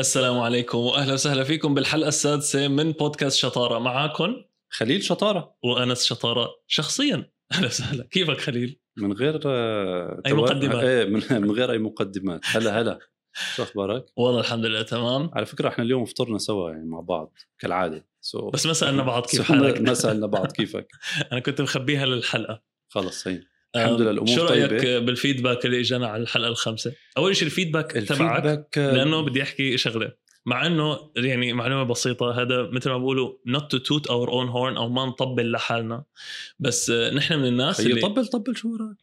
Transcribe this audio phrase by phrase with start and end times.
[0.00, 3.78] السلام عليكم وأهلا وسهلا فيكم بالحلقة السادسة من بودكاست شطارة.
[3.78, 4.36] معاكم
[4.70, 5.56] خليل شطارة.
[5.64, 6.48] وأنس شطارة.
[6.66, 8.04] شخصيا أهلا وسهلا.
[8.10, 10.84] كيفك خليل؟ من غير آه، توا- مقدمات.
[10.84, 11.04] إيه
[11.38, 12.40] من, غير أي مقدمات.
[12.44, 12.98] هلا هلا.
[13.56, 15.30] شو أخبارك؟ والله الحمد لله تمام.
[15.34, 18.06] على فكرة إحنا اليوم فطرنا سوا يعني مع بعض كالعادة.
[18.20, 20.88] سو بس ما سألنا بعض كيف حالك؟ ما سألنا بعض كيفك.
[21.32, 22.62] أنا كنت مخبيها للحلقة.
[22.88, 23.40] خلص هي
[23.76, 24.98] الحمد لله أم، الأمور شو رأيك طيبة.
[24.98, 30.12] بالفيدباك اللي إجانا على الحلقة الخامسة؟ أول شيء الفيدباك تبعك الفيدباك لأنه بدي أحكي شغلة
[30.48, 34.76] مع إنه يعني معلومة بسيطة هذا مثل ما بقولوا not to toot our own horn
[34.76, 36.04] أو ما نطبل لحالنا
[36.58, 38.96] بس نحن من الناس اللي طبل طبل شو وراك؟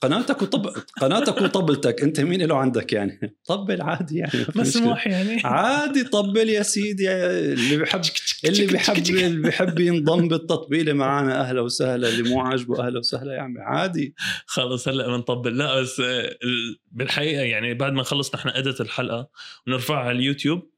[0.00, 0.66] قناتك وطب
[1.00, 4.46] قناتك وطبلتك أنت مين له عندك يعني؟ طبل عادي يعني.
[4.54, 8.00] مسموح يعني عادي طبل يا سيدي اللي بيحب
[8.44, 13.40] اللي بيحب اللي بيحب ينضم بالتطبيله معنا أهلا وسهلا اللي مو عاجبه أهلا وسهلا يا
[13.40, 14.14] عمي عادي
[14.46, 16.04] خلص هلأ بنطبل لا بس آه،
[16.44, 19.28] ال- بالحقيقة يعني بعد ما نخلص نحن ادت الحلقة
[19.66, 20.70] ونرفعها على اليوتيوب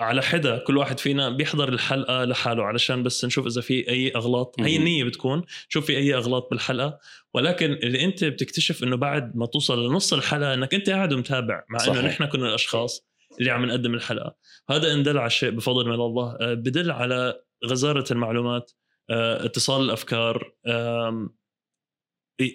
[0.00, 4.60] على حدا كل واحد فينا بيحضر الحلقة لحاله علشان بس نشوف إذا في أي أغلاط
[4.60, 4.76] هي.
[4.76, 6.98] النيه بتكون شوف في أي أغلاط بالحلقة
[7.34, 11.84] ولكن اللي أنت بتكتشف إنه بعد ما توصل لنص الحلقة إنك أنت قاعد ومتابع مع
[11.84, 12.04] إنه صحيح.
[12.04, 13.06] نحن كنا الأشخاص
[13.40, 14.36] اللي عم نقدم الحلقة
[14.70, 18.72] هذا إن دل على شيء بفضل من الله آه، بدل على غزارة المعلومات
[19.10, 20.52] آه، اتصال الأفكار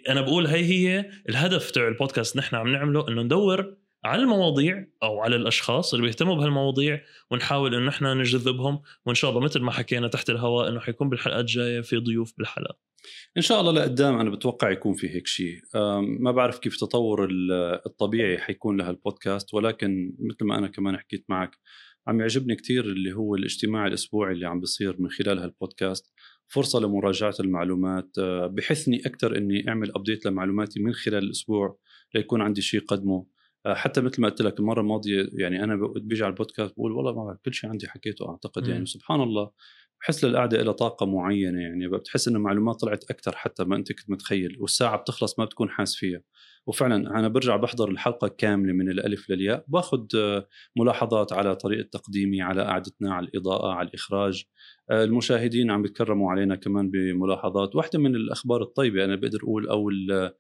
[0.10, 5.20] أنا بقول هي هي الهدف تاع البودكاست نحن عم نعمله إنه ندور على المواضيع أو
[5.20, 10.08] على الأشخاص اللي بيهتموا بهالمواضيع ونحاول إنه نحن نجذبهم وإن شاء الله مثل ما حكينا
[10.08, 12.78] تحت الهواء إنه حيكون بالحلقات الجاية في ضيوف بالحلقة.
[13.38, 15.60] إن شاء الله لقدام أنا بتوقع يكون في هيك شيء
[16.20, 21.26] ما بعرف كيف تطور ال- الطبيعي حيكون لها البودكاست ولكن مثل ما أنا كمان حكيت
[21.30, 21.58] معك
[22.08, 26.14] عم يعجبني كتير اللي هو الاجتماع الأسبوعي اللي عم بيصير من خلال هالبودكاست.
[26.48, 28.10] فرصة لمراجعة المعلومات.
[28.20, 31.78] أه، بحثني أكثر إني أعمل ابديت لمعلوماتي من خلال الأسبوع
[32.16, 33.26] ليكون عندي شيء قدمه.
[33.68, 37.26] حتى مثل ما قلت لك المرة الماضية يعني أنا بيجي على البودكاست بقول والله ما
[37.26, 38.68] بعرف كل شيء عندي حكيته أعتقد.
[38.68, 39.52] يعني سبحان الله.
[40.02, 44.10] بحس للقعده لها طاقة معينة يعني بتحس انه المعلومات طلعت أكثر حتى ما أنت كنت
[44.10, 46.22] متخيل والساعة بتخلص ما بتكون حاس فيها.
[46.68, 52.42] وفعلا أنا برجع بحضر الحلقة كاملة من الألف للياء باخذ آه، ملاحظات على طريقة تقديمي
[52.42, 54.44] على قعدتنا على الإضاءة على الإخراج.
[54.92, 57.76] آه، المشاهدين عم بيتكرموا علينا كمان بملاحظات.
[57.76, 60.36] واحدة من الأخبار الطيبة أنا بقدر أقول أو آه،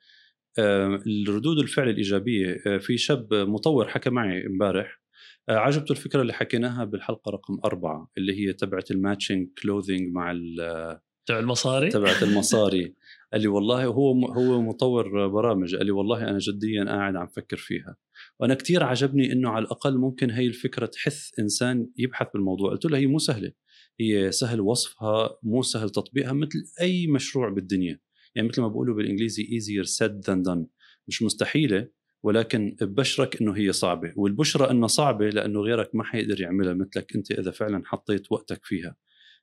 [1.08, 5.02] الردود الفعل الإيجابية آه، في شاب مطور حكى معي امبارح
[5.50, 10.32] آه، عجبته الفكرة اللي حكيناها بالحلقة رقم أربعة اللي هي تبعت ال matching clothing مع
[10.32, 12.96] ال- تبع المصاري؟ تبعت المصاري.
[13.34, 17.58] قال لي والله هو هو مطور برامج قال لي والله أنا جديا قاعد عم فكر
[17.58, 17.96] فيها.
[18.40, 22.72] وأنا كتير عجبني إنه على الأقل ممكن هي الفكرة تحث إنسان يبحث بالموضوع.
[22.72, 23.52] قلت له هي مو سهلة
[24.00, 28.00] هي سهل وصفها مو سهل تطبيقها مثل أي مشروع بالدنيا.
[28.36, 30.66] يعني مثل ما بقولوا بالإنجليزي easier said than done.
[31.08, 31.88] مش مستحيلة
[32.24, 34.14] ولكن ببشرك إنه هي صعبة.
[34.16, 38.96] والبشرى إنها صعبة لأنه غيرك ما حيقدر يعملها مثلك أنت إذا فعلا حطيت وقتك فيها.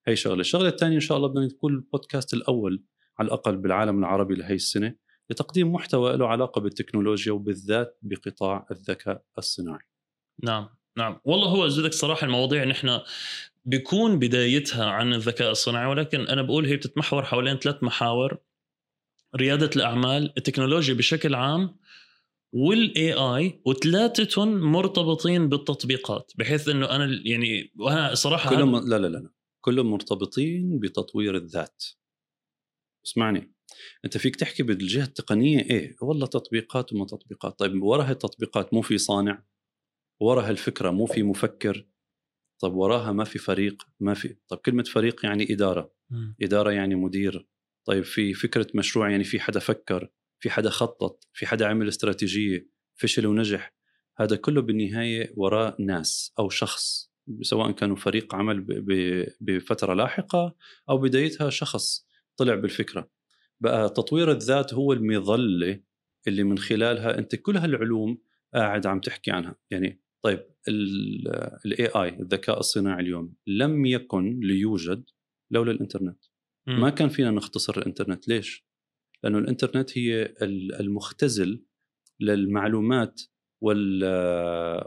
[0.06, 0.40] هي شغلة.
[0.40, 2.82] الشغلة الثانية إن شاء الله بدنا نكون البودكاست الأول
[3.18, 4.94] على الأقل بالعالم العربي لهي السنة
[5.30, 9.86] لتقديم محتوى له علاقة بالتكنولوجيا وبالذات بقطاع الذكاء الصناعي.
[10.42, 11.20] نعم نعم.
[11.24, 13.00] والله هو زودك صراحة المواضيع نحن
[13.64, 18.38] بيكون بدايتها عن الذكاء الصناعي ولكن أنا بقول هي بتتمحور حوالين ثلاث محاور.
[19.36, 21.76] ريادة الأعمال التكنولوجيا بشكل عام
[22.52, 29.30] والاي اي وثلاثتهم مرتبطين بالتطبيقات بحيث إنه أنا يعني وأنا صراحة كلهم لا لا لا.
[29.60, 31.84] كلهم مرتبطين بتطوير الذات.
[33.06, 33.52] اسمعني.
[34.04, 37.58] أنت فيك تحكي بالجهة التقنية إيه؟ والله تطبيقات وما تطبيقات.
[37.58, 39.42] طيب وراها التطبيقات مو في صانع
[40.20, 41.86] وراها الفكرة مو في مفكر
[42.62, 45.92] طب وراها ما في فريق ما في طب كلمة فريق يعني إدارة.
[46.10, 46.36] مم.
[46.42, 47.46] إدارة يعني مدير.
[47.86, 50.08] طيب في فكرة مشروع يعني في حدا فكر
[50.40, 53.74] في حدا خطط في حدا عمل استراتيجية فشل ونجح
[54.18, 57.10] هذا كله بالنهاية وراء ناس أو شخص
[57.42, 60.56] سواء كانوا فريق عمل ب- ب- بفترة لاحقة
[60.88, 63.10] أو بدايتها شخص طلع بالفكرة.
[63.60, 65.80] بقى تطوير الذات هو المظلة
[66.28, 68.18] اللي من خلالها أنت كل هالعلوم
[68.54, 69.56] قاعد عم تحكي عنها.
[69.70, 70.46] يعني طيب
[71.66, 75.04] الاي اي الذكاء الصناعي اليوم لم يكن ليوجد
[75.50, 76.24] لولا الإنترنت.
[76.66, 78.28] ما كان فينا نختصر الإنترنت.
[78.28, 78.66] ليش؟
[79.24, 81.64] لأنه الإنترنت هي ال- المختزل
[82.20, 83.22] للمعلومات
[83.60, 84.04] وال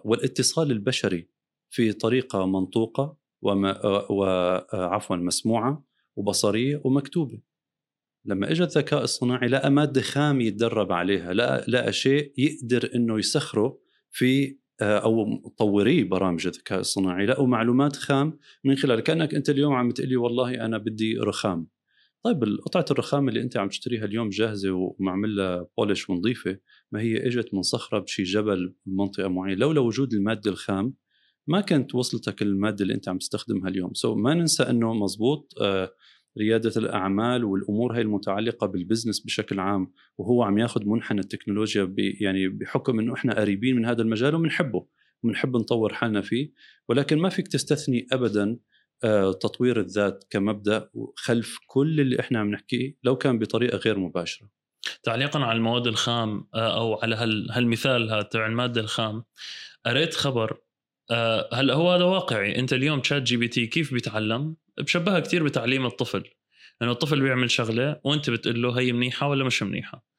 [0.05, 1.29] والاتصال البشري
[1.69, 5.85] في طريقة منطوقة وعفوا مسموعة
[6.15, 7.41] وبصرية ومكتوبة.
[8.25, 13.79] لما اجى الذكاء الصناعي لقى مادة خام يتدرب عليها لقى, لقى شيء يقدر إنه يسخره
[14.11, 18.99] في أو مطوري برامج الذكاء الصناعي لقوا معلومات خام من خلال.
[18.99, 21.67] كأنك أنت اليوم عم تقول والله أنا بدي رخام.
[22.23, 26.57] طيب قطعة الرخام اللي أنت عم تشتريها اليوم جاهزة ومعمل لها بولش ونظيفة
[26.91, 29.59] ما هي إجت من صخرة بشي جبل بمنطقه معينة.
[29.59, 30.93] لولا وجود المادة الخام
[31.47, 33.93] ما كانت وصلتك المادة اللي أنت عم تستخدمها اليوم.
[33.93, 35.91] so ما ننسى إنه مزبوط آه
[36.37, 42.99] ريادة الأعمال والأمور هي المتعلقة بالبزنس بشكل عام وهو عم ياخذ منحنى التكنولوجيا يعني بحكم
[42.99, 44.85] إنه إحنا قريبين من هذا المجال وبنحبه
[45.23, 46.51] وبنحب نطور حالنا فيه
[46.89, 48.59] ولكن ما فيك تستثني ابدا
[49.03, 54.49] آه، تطوير الذات كمبدأ خلف كل اللي إحنا عم نحكيه لو كان بطريقة غير مباشرة.
[55.03, 57.15] تعليقا على المواد الخام آه، أو على
[57.51, 59.23] هالمثال هذا تبع المادة الخام
[59.85, 60.61] قريت خبر
[61.11, 65.43] آه، هلا هو هذا واقعي؟ أنت اليوم تشات جي بي تي كيف بيتعلم؟ بشبهها كثير
[65.43, 66.23] بتعليم الطفل.
[66.81, 70.09] يعني الطفل بيعمل شغلة وأنت بتقول له هي منيحة ولا مش منيحة.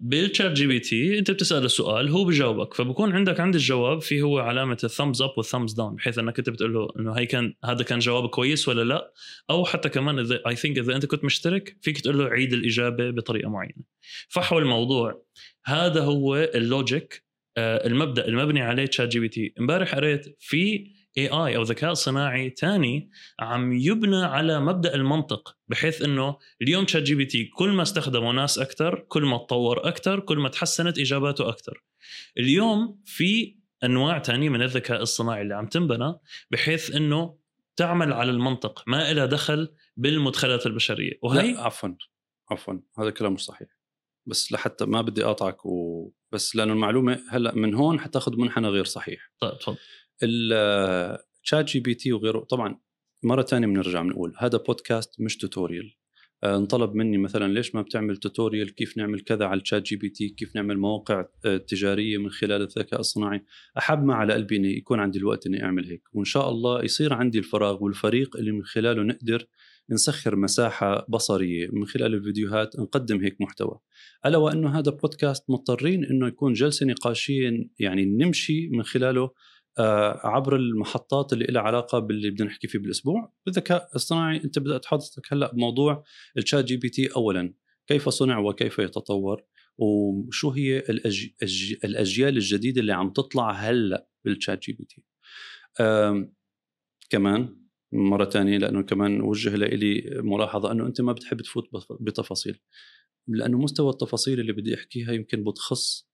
[0.00, 2.74] بالشات جي بي تي أنت بتساله سؤال هو بجاوبك.
[2.74, 6.38] فبكون عندك عند الجواب في هو علامة ال thumbs up وال thumbs down بحيث إنك
[6.38, 9.12] أنت بتقول له إنه هي كان هذا كان جواب كويس ولا لا؟
[9.50, 13.10] أو حتى كمان إذا I think إذا أنت كنت مشترك فيك تقول له عيد الإجابة
[13.10, 13.84] بطريقة معينة.
[14.28, 15.22] فحوى الموضوع
[15.64, 20.90] هذا هو ال logic آه، المبدأ المبني عليه تشات جي بي تي إمبارح قريت في
[21.18, 23.10] AI أو ذكاء صناعي ثاني
[23.40, 28.32] عم يبنى على مبدأ المنطق بحيث إنه اليوم تشات جي بي تي كل ما استخدموا
[28.32, 31.82] ناس أكثر كل ما تطور أكثر كل ما تحسنت إجاباته أكثر
[32.38, 36.14] اليوم في أنواع ثانية من الذكاء الصناعي اللي عم تنبنى
[36.50, 37.38] بحيث إنه
[37.76, 41.18] تعمل على المنطق ما لها دخل بالمدخلات البشرية.
[41.22, 41.88] وهي لا عفوا
[42.50, 43.68] عفوا هذا كلام مش صحيح.
[44.26, 46.10] بس لحتى ما بدي أقاطعك و...
[46.32, 49.32] بس لأنه المعلومة هلأ من هون حتاخذ منحنى غير صحيح.
[49.38, 49.78] طيب تفضل.
[50.22, 52.40] الشات جي بي تي وغيره.
[52.40, 52.80] طبعا
[53.22, 55.98] مرة ثانية بنرجع بنقول هذا بودكاست مش tutorial
[56.44, 60.08] آه، انطلب مني مثلا ليش ما بتعمل tutorial كيف نعمل كذا على الشات جي بي
[60.08, 63.44] تي كيف نعمل مواقع آه، تجارية من خلال الذكاء الصناعي؟
[63.78, 66.02] أحب ما على قلبي إني يكون عندي الوقت إني أعمل هيك.
[66.12, 69.46] وإن شاء الله يصير عندي الفراغ والفريق اللي من خلاله نقدر
[69.90, 73.78] نسخر مساحة بصرية من خلال الفيديوهات نقدم هيك محتوى.
[74.26, 79.30] ألا وأنه هذا بودكاست مضطرين أنه يكون جلسة نقاشية يعني نمشي من خلاله
[80.24, 83.32] عبر المحطات اللي لها علاقة باللي بدنا نحكي فيه بالأسبوع.
[83.46, 86.04] بالذكاء الصناعي أنت بدأت حضرتك هلأ بموضوع
[86.36, 87.54] الشات جي بي تي اولا.
[87.86, 89.42] كيف صنع وكيف يتطور؟
[89.78, 91.28] وشو هي الأج...
[91.84, 95.02] الأجيال الجديدة اللي عم تطلع هلأ بالشات جي بي تي
[97.10, 97.56] كمان
[97.92, 101.64] مرة ثانية لأنه كمان وجه لي ملاحظة أنه أنت ما بتحب تفوت
[102.00, 102.58] بتفاصيل.
[103.28, 106.07] لأنه مستوى التفاصيل اللي بدي أحكيها يمكن بتخص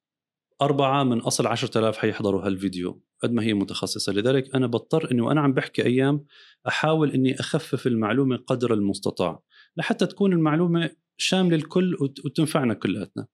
[0.63, 3.03] أربعة من أصل عشرة آلاف حيحضروا هالفيديو.
[3.23, 4.13] قد ما هي متخصصة.
[4.13, 6.25] لذلك أنا بضطر أني وأنا عم بحكي أيام
[6.69, 9.43] أحاول أني أخفف المعلومة قدر المستطاع
[9.77, 13.27] لحتى تكون المعلومة شاملة الكل وتنفعنا كلياتنا.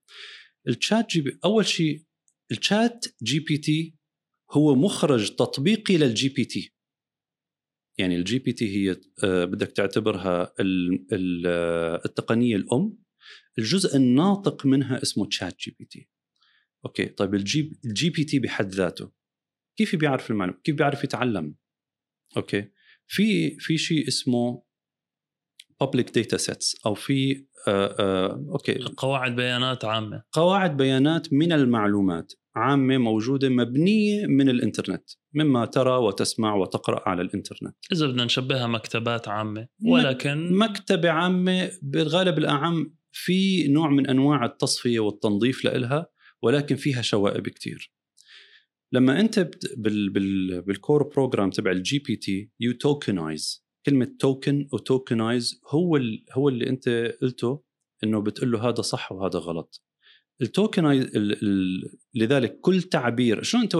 [0.69, 2.03] الشات جي بي أول شيء
[2.51, 3.95] الشات جي بي تي
[4.51, 6.75] هو مخرج تطبيقي للجي بي تي.
[7.99, 12.99] يعني الجي بي تي هي آه، بدك تعتبرها آه، التقنية الأم.
[13.59, 16.09] الجزء الناطق منها اسمه تشات جي بي تي.
[16.85, 19.11] okay طيب الجي الجي بي تي بحد ذاته
[19.77, 21.55] كيف بيعرف المعلومة؟ كيف بيعرف يتعلم؟
[22.37, 22.71] okay
[23.06, 24.62] في في شيء اسمه
[25.85, 28.79] public data sets أو في آآ آآ okay.
[28.97, 30.23] قواعد بيانات عامة.
[30.32, 37.76] قواعد بيانات من المعلومات عامة موجودة مبنية من الإنترنت مما ترى وتسمع وتقرأ على الإنترنت.
[37.93, 39.69] إذا بدنا نشبهها مكتبات عامة.
[39.87, 46.06] ولكن مكتبة عامة بالغالب الأعم في نوع من أنواع التصفية والتنظيف لها
[46.43, 47.93] ولكن فيها شوائب كتير.
[48.93, 54.69] لما انت بال بال بال core program تبع الجي بي تي you tokenize كلمة token
[54.73, 57.62] و tokenize هو ال هو اللي انت قلته
[58.05, 59.83] انه بتقول له هذا صح وهذا غلط.
[60.43, 61.07] ال tokenize
[62.14, 63.76] لذلك كل تعبير شلون انت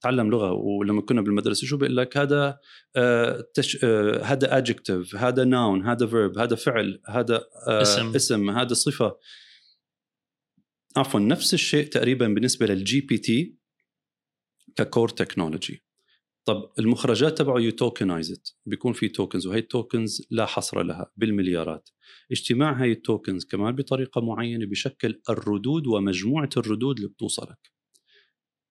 [0.00, 2.58] تتعلم لغة ولما كنا بالمدرسة شو بيقول لك؟ هذا
[2.96, 8.14] آه تش آه هذا adjective هذا noun هذا verb هذا فعل هذا آه اسم.
[8.14, 9.16] اسم هذا صفة.
[10.96, 13.56] عفوا نفس الشيء تقريبا بالنسبة للجي بي تي
[14.76, 15.82] ك core technology
[16.44, 21.88] طب المخرجات تبعه you tokenize بيكون في tokens وهي ال tokens لا حصر لها بالمليارات.
[22.32, 27.72] اجتماع هاي ال tokens كمان بطريقة معينة بشكل الردود ومجموعة الردود اللي بتوصلك.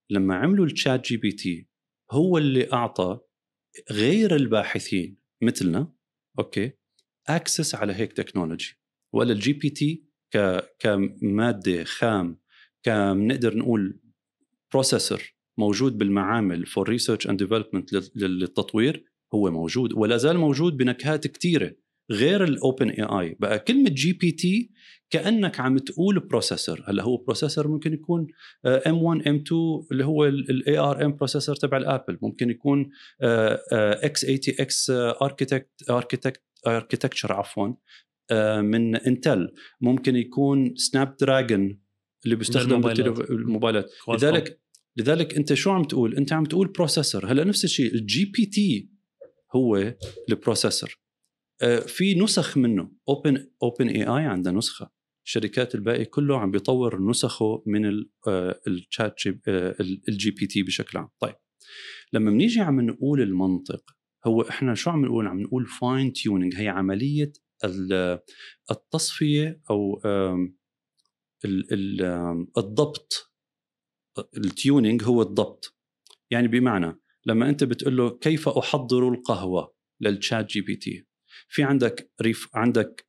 [0.09, 1.67] لما عملوا الشات جي بي تي
[2.11, 3.19] هو اللي أعطى
[3.91, 5.93] غير الباحثين مثلنا
[6.39, 6.71] okay
[7.27, 8.79] access على هيك technology
[9.13, 10.08] ولا الجي بي تي
[10.79, 12.39] كمادة خام
[12.85, 13.99] كنقدر نقول
[14.73, 15.21] processor
[15.57, 21.71] موجود بالمعامل for research and development للتطوير هو موجود ولا زال موجود بنكهات كثيره
[22.11, 24.71] غير ال OpenAI بقى كلمة GPT
[25.09, 28.27] كأنك عم تقول processor هلأ هو processor ممكن يكون
[28.65, 29.43] M1 M2
[29.91, 32.89] اللي هو ال ARM processor تبع ال Apple ممكن يكون
[33.21, 37.73] x86 architect architect architecture عفوا.
[38.61, 39.47] من انتل
[39.81, 41.79] ممكن يكون سناب دراجون
[42.25, 44.61] اللي بيستخدم بالموبايلات لذلك
[44.97, 48.89] لذلك انت شو عم تقول؟ انت عم تقول processor هلا نفس الشيء ال GPT
[49.55, 49.95] هو
[50.29, 50.99] ال processor
[51.61, 52.91] آه، في نسخ منه.
[53.09, 54.91] Open OpenAI عندها نسخة.
[55.25, 58.05] الشركات الباقي كله عم بيطور نسخه من
[58.67, 59.21] الشات
[60.09, 61.09] ال GPT بشكل عام.
[61.19, 61.35] طيب
[62.13, 63.83] لما بنيجي عم نقول المنطق
[64.27, 67.31] هو إحنا شو عم نقول؟ عم نقول fine tuning هي عملية
[68.71, 70.01] التصفية أو
[72.57, 73.33] الضبط
[74.37, 75.77] ال tuning هو الضبط.
[76.31, 81.05] يعني بمعنى لما أنت بتقول له كيف أحضر القهوة لل ChatGPT؟
[81.47, 83.05] في عندك ريف عندك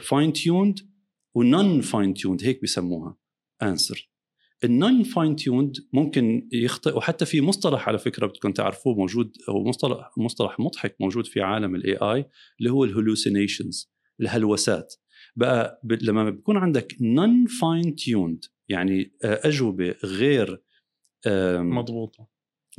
[0.00, 0.90] fine tuned
[1.34, 3.16] و non fine tuned هيك بسموها.
[3.62, 4.10] answer
[4.64, 9.64] ال non fine tuned ممكن يخطئ وحتى في مصطلح على فكرة بدكم تعرفوه موجود هو
[9.64, 12.24] مصطلح مصطلح مضحك موجود في عالم ال AI
[12.58, 14.94] اللي هو ال hallucinations الهلوسات.
[15.36, 20.62] بقى لما بيكون عندك non fine tuned يعني آه، أجوبة غير
[21.58, 22.28] مضبوطة.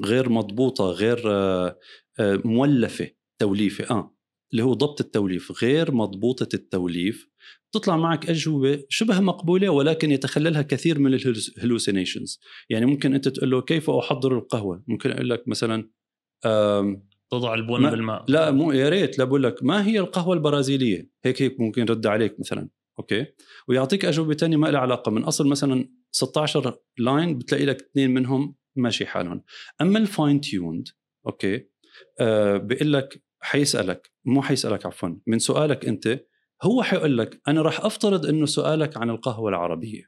[0.01, 1.79] غير مضبوطة غير آه،
[2.19, 3.09] آه، مولفة
[3.39, 4.15] توليفة آه.
[4.51, 7.29] اللي هو ضبط التوليف غير مضبوطة التوليف
[7.71, 12.39] تطلع معك أجوبة شبه مقبولة ولكن يتخللها كثير من ال hallucinations
[12.69, 15.89] يعني ممكن أنت تقول له كيف أحضر القهوة؟ ممكن أقول لك مثلا
[17.31, 18.25] تضع البن بالماء.
[18.27, 22.07] لا مو يا ريت لا بقول لك ما هي القهوة البرازيلية؟ هيك هيك ممكن رد
[22.07, 23.25] عليك مثلا أوكي؟
[23.67, 28.55] ويعطيك أجوبة ثانية ما لها علاقة من أصل مثلا 16 line بتلاقي لك اثنين منهم
[28.75, 29.43] ماشي حالهم.
[29.81, 30.87] أما ال fine tuned
[31.27, 31.67] okay؟
[32.19, 36.19] آه بيقول لك حيسألك مو حيسألك عفوا من سؤالك أنت
[36.63, 40.03] هو حيقول لك أنا راح أفترض إنه سؤالك عن القهوة العربية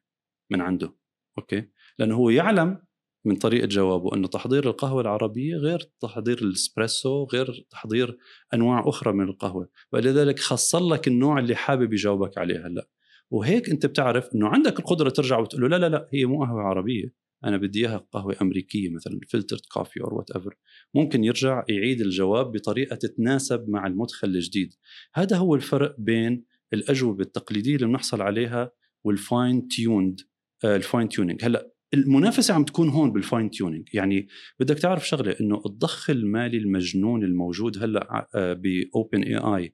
[0.51, 0.95] من عنده
[1.37, 2.81] okay؟ لأنه هو يعلم
[3.25, 8.17] من طريقة جوابه إنه تحضير القهوة العربية غير تحضير الإسبريسو غير تحضير
[8.53, 12.87] أنواع أخرى من القهوة ولذلك خصل لك النوع اللي حابب يجاوبك عليه هلأ.
[13.31, 16.61] وهيك أنت بتعرف إنه عندك القدرة ترجع وتقول له لا لا لا هي مو قهوة
[16.61, 17.22] عربية.
[17.45, 20.55] أنا بدي إياها قهوة أمريكية مثلا filtered coffee or whatever
[20.93, 24.73] ممكن يرجع يعيد الجواب بطريقة تتناسب مع المدخل الجديد.
[25.13, 28.71] هذا هو الفرق بين الأجوبة التقليدية اللي بنحصل عليها
[29.03, 30.21] وال fine tuned
[30.65, 34.27] ال fine tuning هلأ المنافسة عم تكون هون بال fine tuning يعني
[34.59, 39.73] بدك تعرف شغلة إنه الضخ المالي المجنون الموجود هلأ ب OpenAI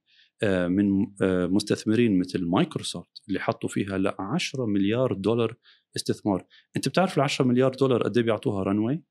[0.67, 5.55] من آه، مستثمرين مثل مايكروسوفت اللي حطوا فيها هلأ 10 مليار دولار
[5.95, 6.45] استثمار.
[6.75, 9.03] أنت بتعرف ال 10 مليار دولار قد إيه بيعطوها runway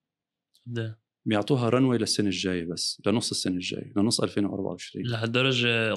[0.66, 1.00] ده.
[1.26, 5.94] بيعطوها runway للسنة الجاية بس لنص السنة الجاية لنص 2024 لهالدرجة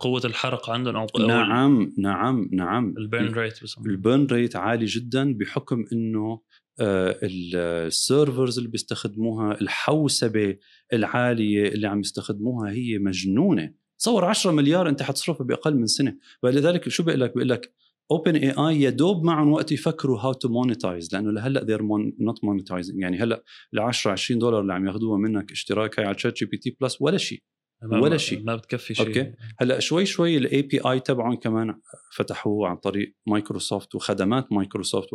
[0.00, 2.94] قوة الحرق عندهم أو نعم نعم نعم.
[2.98, 6.40] ال burn rate ال burn rate عالي جدا بحكم إنه
[6.80, 10.56] آه، ال servers اللي بيستخدموها الحوسبة
[10.92, 13.74] العالية اللي عم يستخدموها هي مجنونة.
[13.98, 16.18] تصور 10 مليار أنت حتصرفها بأقل من سنة.
[16.42, 17.74] ولذلك شو بقول لك بقول لك
[18.12, 21.82] OpenAI يا دوب معهم وقت يفكروا how to monetize لأنه لهلأ they're
[22.20, 26.14] not monetizing يعني هلأ ال 10 20 دولار اللي عم ياخذوها منك اشتراك هاي على
[26.14, 27.42] ChatGPT Plus ولا شيء
[27.82, 28.42] ولا شيء.
[28.44, 29.06] ما بتكفي شيء.
[29.06, 31.74] okay؟ هلأ شوي شوي ال API تبعهم كمان
[32.16, 35.08] فتحوه عن طريق مايكروسوفت وخدمات مايكروسوفت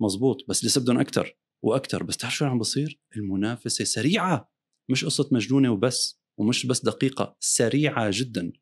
[0.00, 4.52] مزبوط بس لسه بدهم أكثر وأكثر بس تعرف شو عم بصير؟ المنافسة سريعة.
[4.90, 8.52] مش قصة مجنونة وبس ومش بس دقيقة سريعة جدا.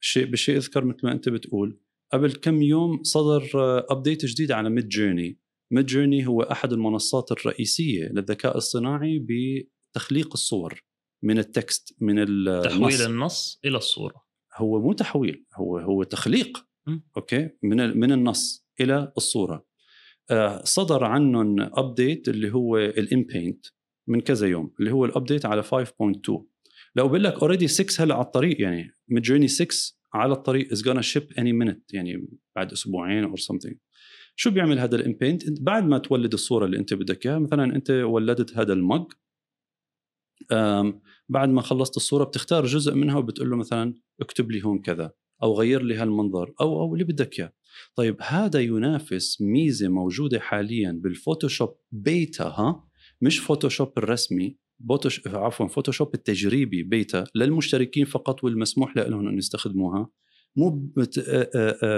[0.00, 1.80] شيء بشيء أذكر مثل ما أنت بتقول.
[2.12, 3.50] قبل كم يوم صدر
[3.90, 5.38] update جديد على Midjourney
[5.70, 10.82] Midjourney هو أحد المنصات الرئيسية للذكاء الصناعي بتخليق الصور
[11.22, 13.60] من ال text من النص تحويل النص.
[13.64, 14.26] إلى الصورة.
[14.56, 16.98] هو مو تحويل هو هو تخليق م.
[17.16, 19.66] okay؟ من من النص إلى الصورة.
[20.30, 23.66] آه، صدر عنهم update اللي هو ال inpaint
[24.08, 26.46] من كذا يوم اللي هو ال update على 5.2
[26.96, 31.00] لو بقول لك already 6 هلا على الطريق يعني Midjourney 6 على الطريق is gonna
[31.00, 33.76] ship any minute يعني بعد أسبوعين or something.
[34.36, 37.90] شو بيعمل هذا ال inpaint بعد ما تولد الصورة اللي إنت بدك إياها مثلا إنت
[37.90, 39.12] ولدت هذا ال image
[41.28, 45.58] بعد ما خلصت الصورة بتختار جزء منها وبتقول له مثلا اكتب لي هون كذا أو
[45.58, 47.52] غير لي هالمنظر أو أو اللي بدك إياه.
[47.94, 52.88] طيب هذا ينافس ميزة موجودة حاليا بال Photoshop beta ها؟
[53.20, 60.10] مش Photoshop الرسمي بوتوش عفوا Photoshop التجريبي بيتا للمشتركين فقط والمسموح لهم أن يستخدموها.
[60.56, 60.92] مو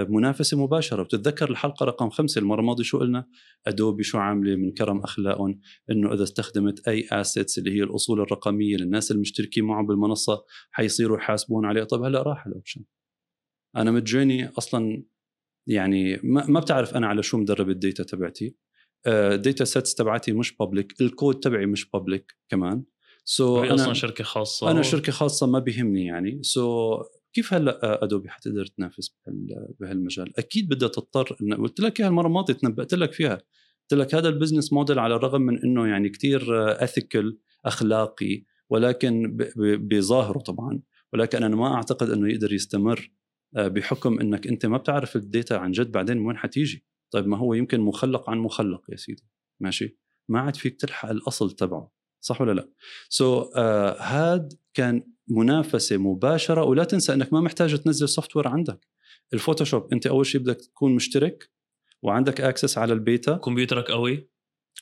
[0.09, 1.03] منافسة مباشرة.
[1.03, 3.27] بتتذكر الحلقة رقم خمسة المرة الماضية شو قلنا؟
[3.67, 5.59] Adobe شو عاملة من كرم أخلاقهم؟
[5.91, 11.65] إنه إذا استخدمت أي assets اللي هي الأصول الرقمية للناس المشتركين معهم بالمنصة حيصيروا يحاسبون
[11.65, 11.83] عليها.
[11.83, 12.83] طيب هلأ راح ال option.
[13.75, 15.03] أنا متجيني أصلا
[15.67, 18.55] يعني ما بتعرف أنا على شو مدرب ال data تبعتي.
[19.07, 22.83] ال data sets تبعتي مش public ال code تبعي مش public كمان.
[23.23, 24.71] so so أنا أصلا شركة خاصة.
[24.71, 26.39] أنا شركة خاصة ما بيهمني يعني.
[26.43, 29.15] so so كيف هلأ Adobe حتقدر تنافس
[29.79, 33.35] بهالمجال؟ أكيد بدها تضطر قلت لك إياها المرة الماضية تنبأت لك فيها.
[33.81, 36.41] قلت لك هذا ال business model على الرغم من إنه يعني كتير
[36.83, 40.81] ethical أخلاقي ولكن بظاهره طبعا.
[41.13, 43.11] ولكن أنا ما أعتقد إنه يقدر يستمر
[43.57, 46.85] آه، بحكم إنك أنت ما بتعرف ال data عن جد بعدين من وين حتيجي.
[47.11, 49.23] طيب ما هو يمكن مخلق عن مخلق يا سيدي
[49.59, 49.97] ماشي؟
[50.29, 52.69] ما عاد فيك تلحق الأصل تبعه صح ولا لا؟
[53.09, 58.87] so, آه هاد كان منافسة مباشرة ولا تنسى إنك ما محتاج تنزل software عندك.
[59.33, 61.51] ال Photoshop أنت أول شيء بدك تكون مشترك
[62.01, 63.37] وعندك access على البيتا.
[63.37, 64.29] كمبيوترك قوي.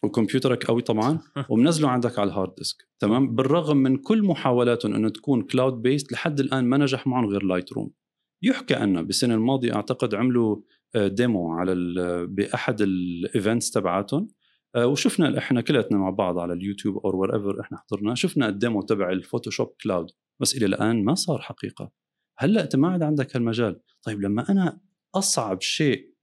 [0.03, 1.19] وكمبيوترك قوي طبعا
[1.49, 6.11] ومنزله عندك على ال hard disk تمام؟ بالرغم من كل محاولاتهم إنه تكون cloud based
[6.11, 7.91] لحد الآن ما نجح معهم غير Lightroom
[8.41, 10.57] يحكى انه بالسنة الماضية أعتقد عملوا
[10.95, 14.27] demo على ال- بأحد ال events تبعاتهم.
[14.75, 18.81] آه، وشفنا إحنا كلياتنا مع بعض على اليوتيوب أو wherever إحنا حضرنا شفنا ال demo
[18.81, 20.07] تبع ال Photoshop cloud.
[20.41, 21.91] بس إلى الآن ما صار حقيقة.
[22.37, 23.79] هلأ أنت ما عاد عندك هالمجال.
[24.03, 24.79] طيب لما أنا
[25.15, 26.13] أصعب شيء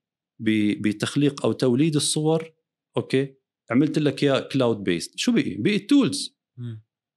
[0.80, 2.52] بتخليق أو توليد الصور
[2.96, 3.34] أوكي
[3.70, 6.38] عملت لك اياه cloud based شو بقي؟ بقي ال tools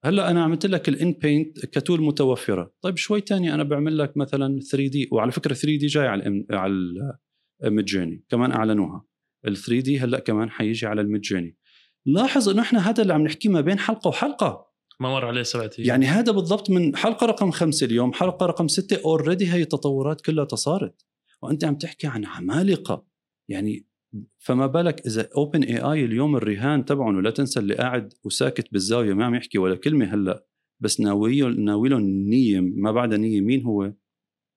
[0.05, 2.73] هلأ أنا عملت لك ال inpaint ك tool متوفرة.
[2.81, 6.73] طيب شوي تاني أنا بعمل لك مثلا 3D وعلى فكرة 3D جاي على على
[7.63, 9.05] ال Midjourney كمان أعلنوها.
[9.47, 11.57] ال 3D هلأ كمان حيجي على ال Midjourney
[12.05, 14.67] لاحظ إنه إحنا هذا اللي عم نحكيه ما بين حلقة وحلقة.
[14.99, 15.87] ما مر عليه سبعة أيام.
[15.87, 20.45] يعني هذا بالضبط من حلقة رقم خمسة اليوم حلقة رقم ستة already هي التطورات كلها
[20.45, 21.05] صارت
[21.41, 23.05] وأنت عم تحكي عن عمالقة.
[23.49, 23.87] يعني
[24.37, 29.35] فما بالك إذا OpenAI اليوم الرهان تبعهم ولا تنسى اللي قاعد وساكت بالزاوية ما عم
[29.35, 30.45] يحكي ولا كلمة هلأ.
[30.79, 33.93] بس ناويه ناوي نية ما بعدها نية مين هو؟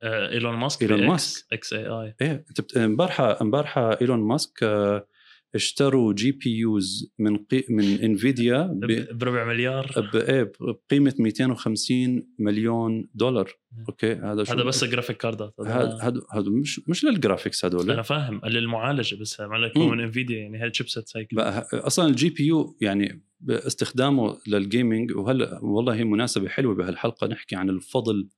[0.02, 1.52] آه، إيلون ماسك ب X- ماسك.
[1.52, 2.14] xAI.
[2.20, 5.06] إيه أنت امبارحه امبارحة إيلون ماسك آه،
[5.54, 9.18] اشتروا GPUs من قي من Nvidia ب...
[9.18, 10.10] بربع مليار.
[10.12, 10.16] ب...
[10.16, 13.52] إيه بقيمه 250 مليون دولار.
[13.88, 17.90] أوكي هذا شو هذا بس جرافيك كاردات هذا هذا هذا مش مش لل graphics هذول.
[17.90, 19.40] أنا فاهم للمعالجة بس.
[19.40, 21.28] هو من Nvidia يعني هاي ال chipset هيك
[21.74, 27.70] أصلا ال GPU يعني باستخدامه لل gaming وهلا والله هي مناسبة حلوة بهالحلقة نحكي عن
[27.70, 28.28] الفضل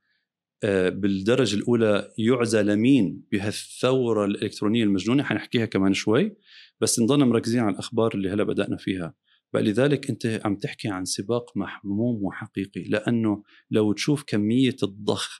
[0.88, 6.36] بالدرجة الأولى يعزى لمين بهالثوره الإلكترونية المجنونة؟ حنحكيها كمان شوي
[6.80, 9.14] بس نضلنا مركزين على الأخبار اللي هلا بدأنا فيها.
[9.52, 15.38] بقى لذلك أنت عم تحكي عن سباق محموم وحقيقي لأنه لو تشوف كمية الضخ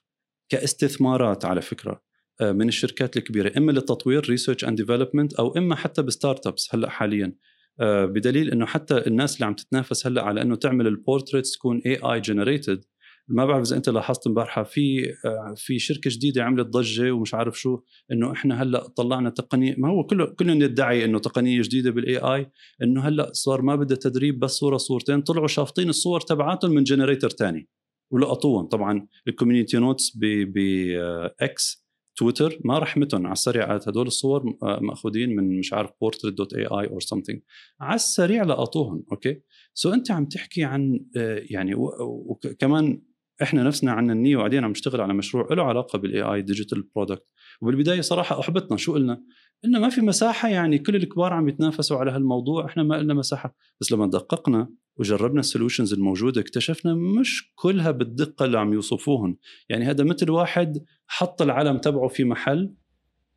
[0.49, 2.03] كاستثمارات على فكرة
[2.41, 6.91] آه، من الشركات الكبيرة إما للتطوير research and development أو إما حتى ب startups هلأ
[6.91, 7.37] حاليا.
[7.81, 11.83] آه، بدليل إنه حتى الناس اللي عم تتنافس هلأ على إنه تعمل ال portraits تكون
[11.87, 12.85] AI generated
[13.29, 17.61] ما بعرف إذا أنت لاحظت امبارحة في آه، في شركة جديدة عملت ضجة ومش عارف
[17.61, 17.81] شو
[18.13, 22.51] إنه إحنا هلأ طلعنا تقنيه ما هو كله كلهم يدعي إنه تقنية جديدة بال AI
[22.83, 27.31] إنه هلأ صار ما بدها تدريب بس صورة صورتين طلعوا شافطين الصور تبعاتهم من generator
[27.31, 27.69] تاني
[28.13, 28.67] ولقطوهم.
[28.67, 31.83] طبعا ال community notes ب X
[32.17, 36.55] Twitter ما رحمتهم على السريع قالت هدول الصور آه، ماخذين من مش عارف portrait dot
[36.55, 37.41] AI or something
[37.81, 39.41] على السريع لقطوهم أوكي؟
[39.75, 43.03] so أنت عم تحكي عن آه، يعني وكمان
[43.43, 47.27] إحنا نفسنا عنا النية وبعدين عم نشتغل على مشروع له علاقة بال AI digital product
[47.61, 48.77] وبالبداية صراحة أحبطنا.
[48.77, 49.23] شو قلنا؟
[49.65, 52.67] قلنا ما في مساحة يعني كل الكبار عم يتنافسوا على هالموضوع.
[52.67, 53.55] إحنا ما لنا مساحة.
[53.81, 59.37] بس لما دققنا وجربنا ال solutions الموجودة اكتشفنا مش كلها بالدقة اللي عم يوصفوهن.
[59.69, 62.75] يعني هذا مثل واحد حط العلم تبعه في محل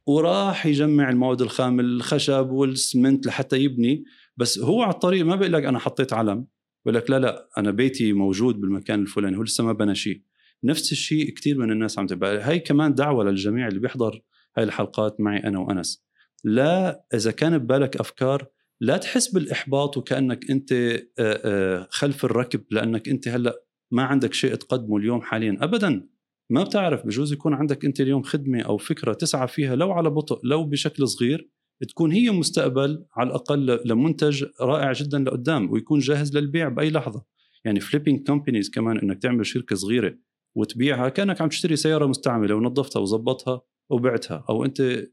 [0.07, 4.03] وراح يجمع المواد الخام الخشب والسمنت لحتى يبني.
[4.37, 6.45] بس هو على الطريق ما بيقول لك أنا حطيت علم.
[6.85, 10.21] بقول لك لا لا أنا بيتي موجود بالمكان الفلاني هو لسه ما بنى شيء.
[10.63, 12.41] نفس الشيء كثير من الناس عم تبقى.
[12.41, 14.21] هاي كمان دعوة للجميع اللي بيحضر
[14.57, 16.05] هاي الحلقات معي أنا وأنس.
[16.43, 18.47] لا إذا كان ببالك أفكار
[18.81, 20.99] لا تحس بالإحباط وكأنك أنت
[21.89, 25.57] خلف الركب لأنك أنت هلأ ما عندك شيء تقدمه اليوم حاليا.
[25.61, 26.07] ابدا
[26.49, 30.39] ما بتعرف بجوز يكون عندك أنت اليوم خدمة أو فكرة تسعى فيها لو على بطء
[30.43, 31.49] لو بشكل صغير
[31.83, 37.25] تكون هي مستقبل على الأقل لمنتج رائع جدا لقدام ويكون جاهز للبيع بأي لحظة.
[37.65, 40.17] يعني flipping companies كمان إنك تعمل شركة صغيرة
[40.55, 44.45] وتبيعها كأنك عم تشتري سيارة مستعملة ونظفتها وظبطها وبعتها.
[44.49, 45.07] أو أنت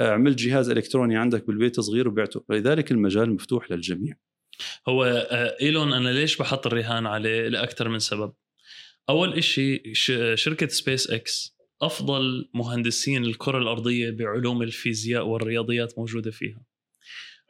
[0.00, 2.44] عملت جهاز إلكتروني عندك بالبيت صغير وبعته.
[2.48, 4.14] فلذلك المجال مفتوح للجميع.
[4.88, 8.32] هو آه، إيلون أنا ليش بحط الرهان عليه لأكثر من سبب؟
[9.08, 9.82] أول شيء
[10.34, 16.62] شركة سبيس إكس أفضل مهندسين الكرة الأرضية بعلوم الفيزياء والرياضيات موجودة فيها.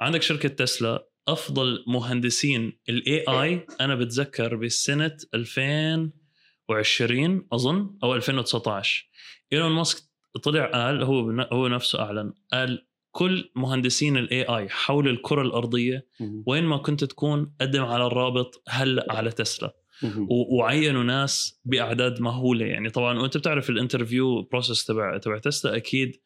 [0.01, 9.09] عندك شركة تسلا أفضل مهندسين ال AI أنا بتذكر بسنه 2020 أظن أو 2019
[9.53, 10.03] إيلون ماسك
[10.43, 16.07] طلع قال هو هو نفسه أعلن قال كل مهندسين ال AI حول الكرة الأرضية
[16.47, 19.75] وين ما كنت تكون قدم على الرابط هلأ على تسلا.
[20.29, 22.67] وعينوا ناس بأعداد مهولة.
[22.67, 26.17] يعني طبعا وأنت بتعرف ال interview process تبع تبع تسلا أكيد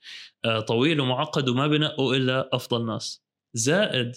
[0.45, 3.23] آه، طويل ومعقد وما بنقوا إلا أفضل ناس.
[3.55, 4.17] زائد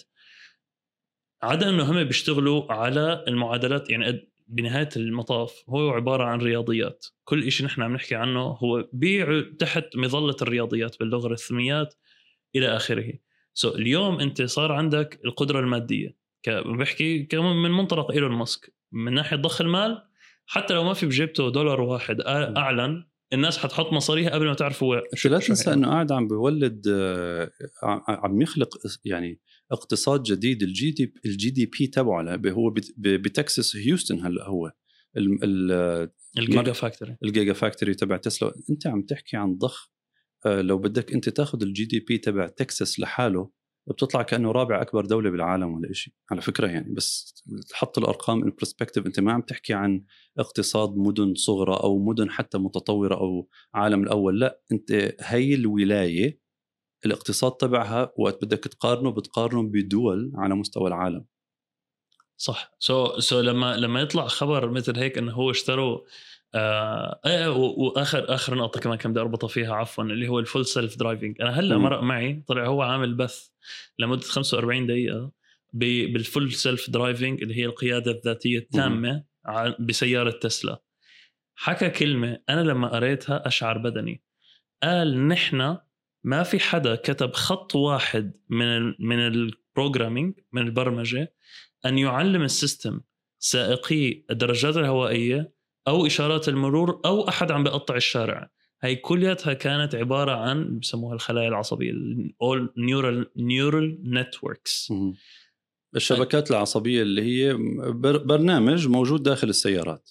[1.42, 3.90] عدا إنه هم بيشتغلوا على المعادلات.
[3.90, 7.06] يعني بنهاية المطاف هو عبارة عن رياضيات.
[7.24, 11.94] كل شيء نحن عم نحكي عنه هو بيع تحت مظلة الرياضيات باللوغاريتميات
[12.56, 13.12] إلى آخره.
[13.54, 16.16] so, اليوم أنت صار عندك القدرة المادية.
[16.48, 18.75] بحكي من منطلق إيلون ماسك.
[18.92, 20.02] من ناحية ضخ المال
[20.46, 25.02] حتى لو ما في بجيبته دولار واحد أعلن الناس حتحط مصاريها قبل ما تعرف هو
[25.14, 25.72] شو لا تنسى.
[25.72, 27.50] إنه قاعد عم بولد آه،
[28.08, 28.68] عم يخلق
[29.04, 29.40] يعني
[29.72, 34.72] اقتصاد جديد ال GD ال GDP تبعه هو بتكساس هيوستن هلا هو.
[35.16, 37.16] ال- Giga factory.
[37.24, 38.52] ال Giga factory تبع تسلا.
[38.70, 39.90] أنت عم تحكي عن ضخ
[40.46, 43.50] آه، لو بدك أنت تاخذ ال GDP تبع تكساس لحاله
[43.88, 46.94] بتطلع كأنه رابع أكبر دولة بالعالم ولا شيء على فكرة يعني.
[46.94, 47.34] بس
[47.70, 50.04] تحط الأرقام in perspective أنت ما عم تحكي عن
[50.38, 54.60] اقتصاد مدن صغرى أو مدن حتى متطورة أو عالم الأول لا.
[54.72, 56.40] أنت هي الولاية
[57.06, 61.24] الاقتصاد تبعها وقت بدك تقارنه بتقارنه بدول على مستوى العالم.
[62.36, 62.70] صح.
[62.78, 66.00] so, so لما لما يطلع خبر مثل هيك إنه هو اشتروا
[66.56, 70.66] آه آه، وآخر آخر نقطة كمان كان بدي أربطها فيها عفوا اللي هو ال full
[70.66, 71.78] self driving أنا هلأ.
[71.78, 73.48] مرق معي طلع هو عامل بث
[73.98, 75.32] لمدة 45 دقيقة
[75.72, 79.24] بال full self driving اللي هي القيادة الذاتية التامة
[79.78, 80.82] بسيارة تسلا.
[81.54, 84.22] حكى كلمة أنا لما قريتها أشعر بدني.
[84.82, 85.76] قال نحن
[86.24, 91.34] ما في حدا كتب خط واحد من ال من programming من البرمجة
[91.86, 93.00] أن يعلم ال system
[93.38, 95.55] سائقي الدراجات الهوائية
[95.88, 98.50] أو إشارات المرور أو أحد عم بيقطع الشارع.
[98.82, 101.92] هي كلياتها كانت عبارة عن بسموها الخلايا العصبية
[102.44, 104.92] all neural neural networks.
[105.96, 107.54] الشبكات العصبية اللي هي
[107.92, 110.10] بر- برنامج موجود داخل السيارات.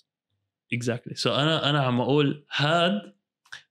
[0.73, 3.15] exactly so أنا أنا عم أقول هاد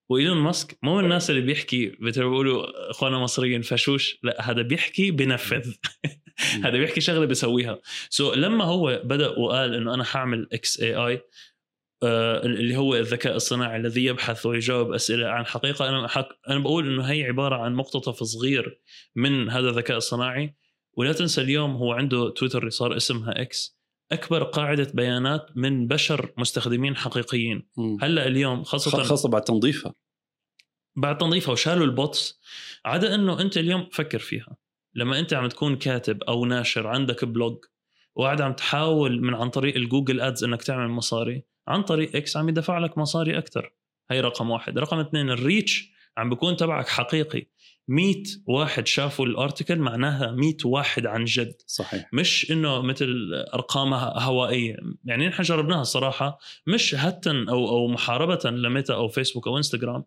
[0.08, 5.74] وإيلون ماسك مو من الناس اللي بيحكي بيقولوا إخواننا مصريين فشوش لا هذا بيحكي بنفذ.
[6.64, 7.78] هذا بيحكي شغلة بيسويها
[8.10, 11.22] so so, لما هو بدأ وقال إنه أنا حاعمل xAI
[12.04, 15.88] اللي هو الذكاء الصناعي الذي يبحث ويجاوب أسئلة عن حقيقة.
[15.88, 18.80] أنا حق أنا بقول إنه هي عبارة عن مقتطف صغير
[19.16, 20.54] من هذا الذكاء الصناعي.
[20.96, 23.78] ولا تنسى اليوم هو عنده تويتر اللي صار اسمها إكس
[24.12, 27.68] أكبر قاعدة بيانات من بشر مستخدمين حقيقيين.
[28.02, 29.94] هلأ اليوم خاصة خاصة بعد تنظيفها.
[30.96, 32.40] بعد تنظيفها وشالوا ال bots
[32.84, 34.56] عدا إنه أنت اليوم فكر فيها.
[34.94, 37.56] لما أنت عم تكون كاتب أو ناشر عندك blog
[38.14, 42.36] وقاعد عم تحاول من عن طريق ال Google Ads إنك تعمل مصاري عن طريق إكس
[42.36, 43.72] عم يدفع لك مصاري أكثر
[44.10, 44.78] هي رقم واحد.
[44.78, 47.46] رقم اثنين ال reach عم بيكون تبعك حقيقي.
[47.88, 51.54] 100 واحد شافوا ال article معناها 100 واحد عن جد.
[51.66, 52.08] صحيح.
[52.12, 54.76] مش إنه مثل ارقامها هوائية.
[55.04, 56.38] يعني نحن جربناها الصراحة.
[56.66, 60.04] مش hate أو أو محاربة لميتا أو فيسبوك أو إنستغرام.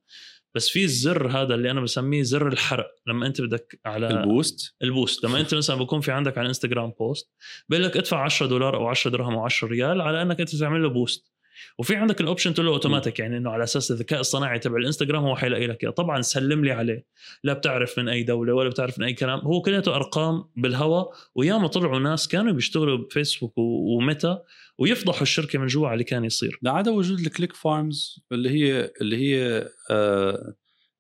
[0.56, 2.96] بس في الزر هذا اللي أنا بسميه زر الحرق.
[3.08, 5.24] لما أنت بدك على ال boost؟ ال boost.
[5.24, 7.32] لما أنت مثلا بكون في عندك على الانستغرام post
[7.70, 10.84] بيقول لك ادفع 10 دولار أو 10 درهم أو 10 ريال على إنك أنت تعمل
[10.84, 11.32] له boost.
[11.78, 15.24] وفي عندك ال option تقول له اوتوماتيك يعني إنه على أساس الذكاء الصناعي تبع الإنستغرام
[15.24, 15.92] هو حيلاقي لك إياه.
[15.92, 17.06] طبعا سلم لي عليه.
[17.44, 19.40] لا بتعرف من أي دولة ولا بتعرف من أي كلام.
[19.40, 24.44] هو كلياته أرقام بالهواء وياما طلعوا ناس كانوا بيشتغلوا بفيسبوك وميتا
[24.78, 26.60] ويفضحوا الشركة من جوا على اللي كان يصير.
[26.66, 30.56] عدا وجود ال click farms اللي هي اللي هي آه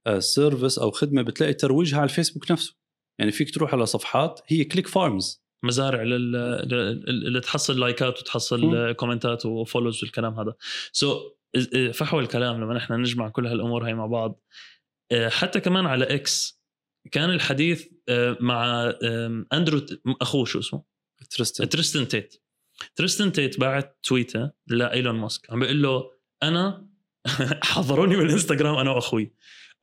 [0.07, 2.75] آه service أو خدمة بتلاقي ترويجها على الفيسبوك نفسه.
[3.19, 7.41] يعني فيك تروح على صفحات هي click farms مزارع لل...
[7.43, 8.91] تحصل لايكات وتحصل مم.
[8.91, 10.53] كومنتات و follows والكلام هذا.
[10.91, 14.41] so so, فحوى الكلام لما نحن نجمع كل هالأمور هاي مع بعض.
[15.11, 16.61] آه، حتى كمان على إكس
[17.11, 18.93] كان الحديث آه، مع
[19.53, 19.85] اندرو
[20.21, 20.83] أخوه شو اسمه؟
[21.29, 22.43] تريستن تريستن تيت
[22.95, 26.11] تريستن تيت بعت تويته لايلون ماسك عم بيقول له
[26.43, 26.87] أنا
[27.63, 29.33] حضروني بالإنستغرام أنا وأخوي.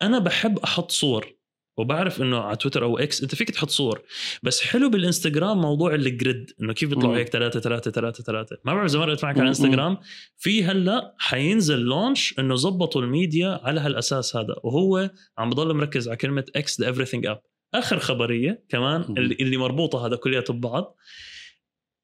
[0.02, 1.34] أنا بحب أحط صور.
[1.76, 4.02] وبعرف إنه على تويتر أو إكس أنت فيك تحط صور
[4.42, 7.16] بس حلو بالإنستغرام موضوع ال grid إنه كيف بيطلعوا.
[7.16, 9.34] هيك ثلاثة ثلاثة ثلاثة ثلاثة ما بعرف إذا مرقت معك.
[9.34, 9.98] على الانستغرام
[10.36, 16.16] في هلأ حينزل launch إنه زبطوا الميديا على هالأساس هذا وهو عم بضل مركز على
[16.16, 17.40] كلمة إكس the everything app
[17.74, 19.02] آخر خبرية كمان.
[19.18, 20.96] اللي, اللي مربوطة هذا كلياته ببعض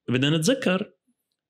[0.08, 0.92] بدنا نتذكر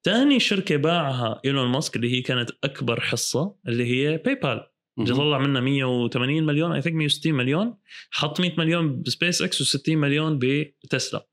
[0.02, 4.69] تاني شركة باعها إيلون ماسك اللي هي كانت أكبر حصة اللي هي باي بال
[5.03, 7.75] اللي طلع منها 180 مليون I think 160 مليون.
[8.11, 11.27] حط 100 مليون بسبيس إكس و60 مليون بتسلا.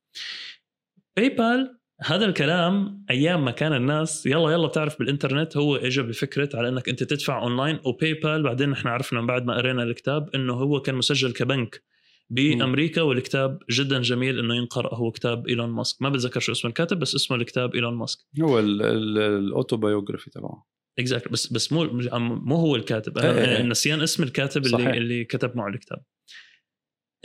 [1.17, 6.49] باي بال هذا الكلام أيام ما كان الناس يلا يلا بتعرف بالإنترنت هو اجى بفكرة
[6.53, 10.29] على إنك أنت تدفع اونلاين وباي بال بعدين نحن عرفنا من بعد ما قرينا الكتاب
[10.35, 11.83] إنه هو كان مسجل كبنك
[12.29, 16.01] بأمريكا والكتاب جدا جميل إنه ينقرأ هو كتاب إيلون ماسك.
[16.01, 18.19] ما بتذكر شو اسم الكاتب بس اسمه الكتاب إيلون ماسك.
[18.41, 20.65] هو ال autobiography تبعه.
[20.99, 21.83] exactly بس بس مو
[22.19, 23.17] مو هو الكاتب.
[23.17, 23.63] إيه إيه أنا إيه.
[23.63, 24.87] نسيان اسم الكاتب صحيح.
[24.87, 26.01] اللي اللي كتب معه الكتاب.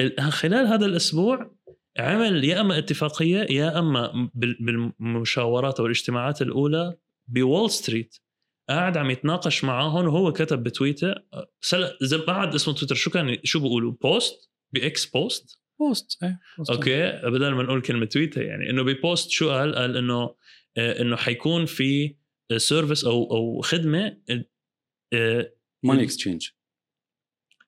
[0.00, 1.54] ال- خلال هذا الأسبوع
[1.98, 4.56] عمل يا أما اتفاقية يا أما بال-
[5.00, 6.94] بالمشاورات أو الاجتماعات الأولى
[7.28, 8.16] ب Wall Street.
[8.68, 11.24] قاعد عم يتناقش معاهم وهو كتب بتويتر.
[11.60, 11.90] سل...
[12.28, 16.40] عاد اسمه تويتر شو كان شو بيقولوا؟ post؟ بإكس post؟ post إيه.
[16.70, 17.12] okay.
[17.30, 18.70] بدل ما نقول كلمة تويتر يعني.
[18.70, 20.34] إنه ب post شو قال؟ قال إنه
[20.78, 22.14] إنه حيكون في
[22.58, 24.18] service أو أو خدمة
[25.12, 26.48] آه، money exchange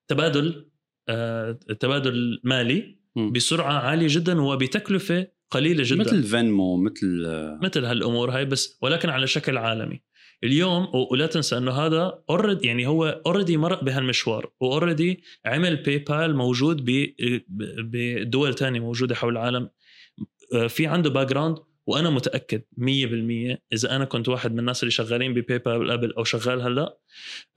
[0.09, 0.71] تبادل
[1.09, 3.05] آه، تبادل مالي.
[3.33, 6.01] بسرعة عالية جدا وبتكلفة قليلة جدا.
[6.01, 10.03] مثل فينمو مثل آه، مثل هالأمور هاي بس ولكن على شكل عالمي.
[10.45, 15.99] اليوم ولا تنسى إنه هذا already يعني هو already مرق بهالمشوار و already عمل باي
[15.99, 16.85] بال موجود
[17.79, 19.71] بدول تانية موجودة حول العالم.
[20.55, 22.83] آه، في عنده background وأنا متأكد 100%
[23.73, 26.99] إذا أنا كنت واحد من الناس اللي شغالين بباي بال قبل أو شغال هلأ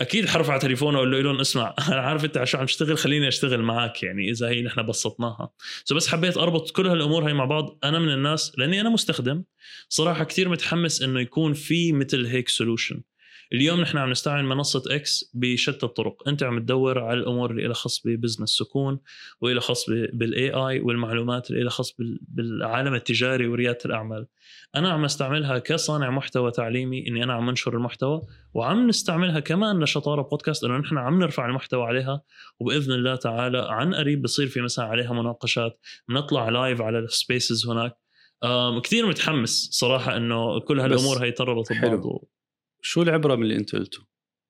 [0.02, 3.28] أكيد حرفع على تليفونه واقول له لهم اسمع أنا عارف أنت شو عم تشتغل خليني
[3.28, 5.50] أشتغل معك يعني إذا هي نحن بسطناها.
[5.86, 9.44] so بس حبيت أربط كل هالأمور هاي مع بعض أنا من الناس لأني أنا مستخدم
[9.90, 13.02] صراحة كثير متحمس إنه يكون في مثل هيك solution
[13.54, 17.74] اليوم نحن عم نستعمل منصة إكس بشتى الطرق، أنت عم تدور على الأمور اللي لها
[17.74, 19.00] خص ببزنس سكول
[19.42, 24.28] وإلها خص بال AI والمعلومات اللي لها خص بال- بالعالم التجاري وريادة الأعمال.
[24.76, 28.22] أنا عم استعملها كصانع محتوى تعليمي إني أنا عم أنشر المحتوى
[28.54, 32.22] وعم نستعملها كمان لشطارة بودكاست إنه نحن عم نرفع المحتوى عليها
[32.60, 35.80] وبإذن الله تعالى عن قريب بصير في مثلا عليها مناقشات
[36.10, 37.98] بنطلع live على ال spaces هناك
[38.84, 41.72] كثير متحمس صراحة إنه كل هالأمور هي تربط.
[41.72, 42.24] ببعض
[42.82, 44.00] شو العبرة من اللي أنت قلته؟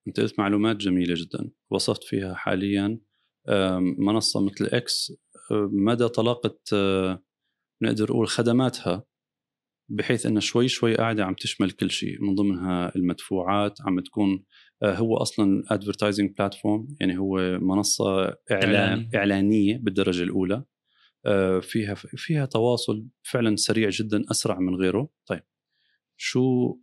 [0.08, 3.00] أنت قلت معلومات جميلة جدا وصفت فيها حاليا
[3.98, 5.14] منصة مثل إكس
[5.52, 7.24] آم، مدى طلاقة آه،
[7.82, 9.04] نقدر نقول خدماتها
[9.90, 14.44] بحيث إنها شوي شوي قاعدة عم تشمل كل شيء من ضمنها المدفوعات عم تكون
[14.84, 19.10] آه، هو أصلا advertising platform يعني هو منصة إعلان.
[19.16, 20.64] إعلانية بالدرجة الأولى
[21.26, 25.44] آه، فيها فيها تواصل فعلا سريع جدا أسرع من غيره طيب
[26.18, 26.78] شو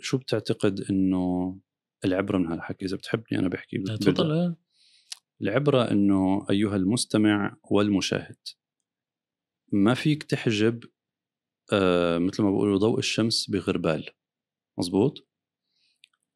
[0.00, 1.58] شو بتعتقد إنه
[2.04, 3.78] العبرة من هالحكي؟ إذا بتحبني أنا بحكي.
[3.78, 4.56] تفضل.
[5.42, 8.36] العبرة إنه أيها المستمع والمشاهد
[9.72, 10.84] ما فيك تحجب
[11.72, 14.06] آه مثل ما بيقولوا ضوء الشمس بغربال.
[14.78, 15.28] مزبوط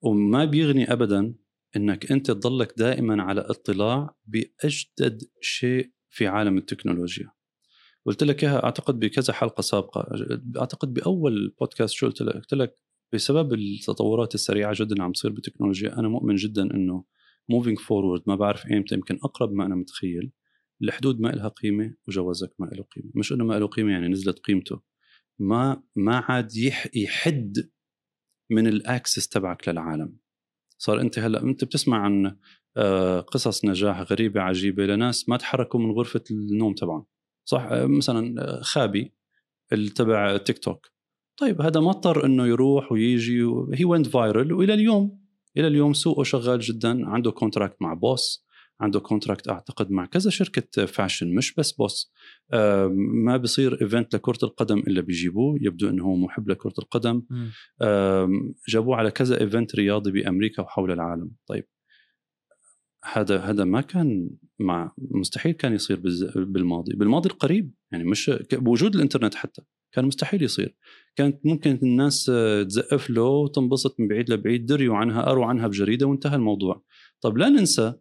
[0.00, 1.34] وما بيغني ابدا
[1.76, 7.32] إنك أنت تضلك دائما على اطلاع بأجدد شيء في عالم التكنولوجيا.
[8.06, 10.08] قلت لك إياها أعتقد بكذا حلقة سابقة.
[10.58, 12.81] أعتقد بأول بودكاست شو قلت لك؟ قلت لك
[13.12, 17.04] بسبب التطورات السريعة جدا اللي عم تصير بالتكنولوجيا أنا مؤمن جدا إنه
[17.48, 20.32] moving forward ما بعرف ايمتى يمكن أقرب ما أنا متخيل
[20.82, 23.10] الحدود ما لها قيمة وجوازك ما له قيمة.
[23.14, 24.80] مش إنه ما له قيمة يعني نزلت قيمته.
[25.38, 27.70] ما ما عاد يح يحد
[28.50, 30.16] من ال access تبعك للعالم.
[30.78, 32.36] صار أنت هلأ أنت بتسمع عن
[32.76, 37.06] آه، قصص نجاح غريبة عجيبة لناس ما تحركوا من غرفة النوم تبعهم.
[37.44, 39.14] صح؟ آه، مثلا آه، خابي
[39.94, 40.91] تبع تيك توك
[41.42, 43.42] طيب هذا ما اضطر إنه يروح ويجي
[43.74, 45.18] he went viral وإلى اليوم.
[45.56, 48.46] إلى اليوم سوقه شغال جدا عنده contract مع بوس
[48.80, 52.12] عنده contract أعتقد مع كذا شركة fashion مش بس بوس.
[52.52, 52.86] آه،
[53.24, 57.22] ما بصير event لكرة القدم إلا بيجيبوه يبدو إنه هو محب لكرة القدم.
[57.82, 61.30] آم، جابوه على كذا event رياضي بأمريكا وحول العالم.
[61.46, 61.64] طيب.
[63.12, 66.00] هذا هذا ما كان مع مستحيل كان يصير
[66.36, 66.94] بالماضي.
[66.94, 69.62] بالماضي القريب يعني مش بوجود الإنترنت حتى.
[69.92, 70.76] كان مستحيل يصير.
[71.16, 72.24] كانت ممكن الناس
[72.68, 76.84] تزقف له وتنبسط من بعيد لبعيد دريوا عنها قروا عنها بجريدة وانتهى الموضوع.
[77.20, 77.94] طب لا ننسى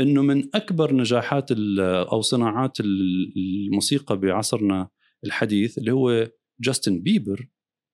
[0.00, 1.50] إنه من أكبر نجاحات
[2.12, 4.88] أو صناعات ال- الموسيقى بعصرنا
[5.24, 6.30] الحديث اللي هو
[6.60, 7.48] جاستن بيبر.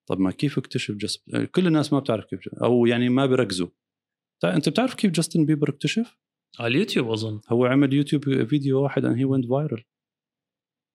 [0.08, 3.68] طب ما كيف اكتشف جاستن كل الناس ما بتعرف كيف أو يعني ما بيركزوا.
[4.44, 6.16] أنت بتعرف كيف جاستن بيبر اكتشف؟
[6.60, 7.40] على اليوتيوب أظن.
[7.48, 9.84] هو عمل يوتيوب فيديو واحد and he went viral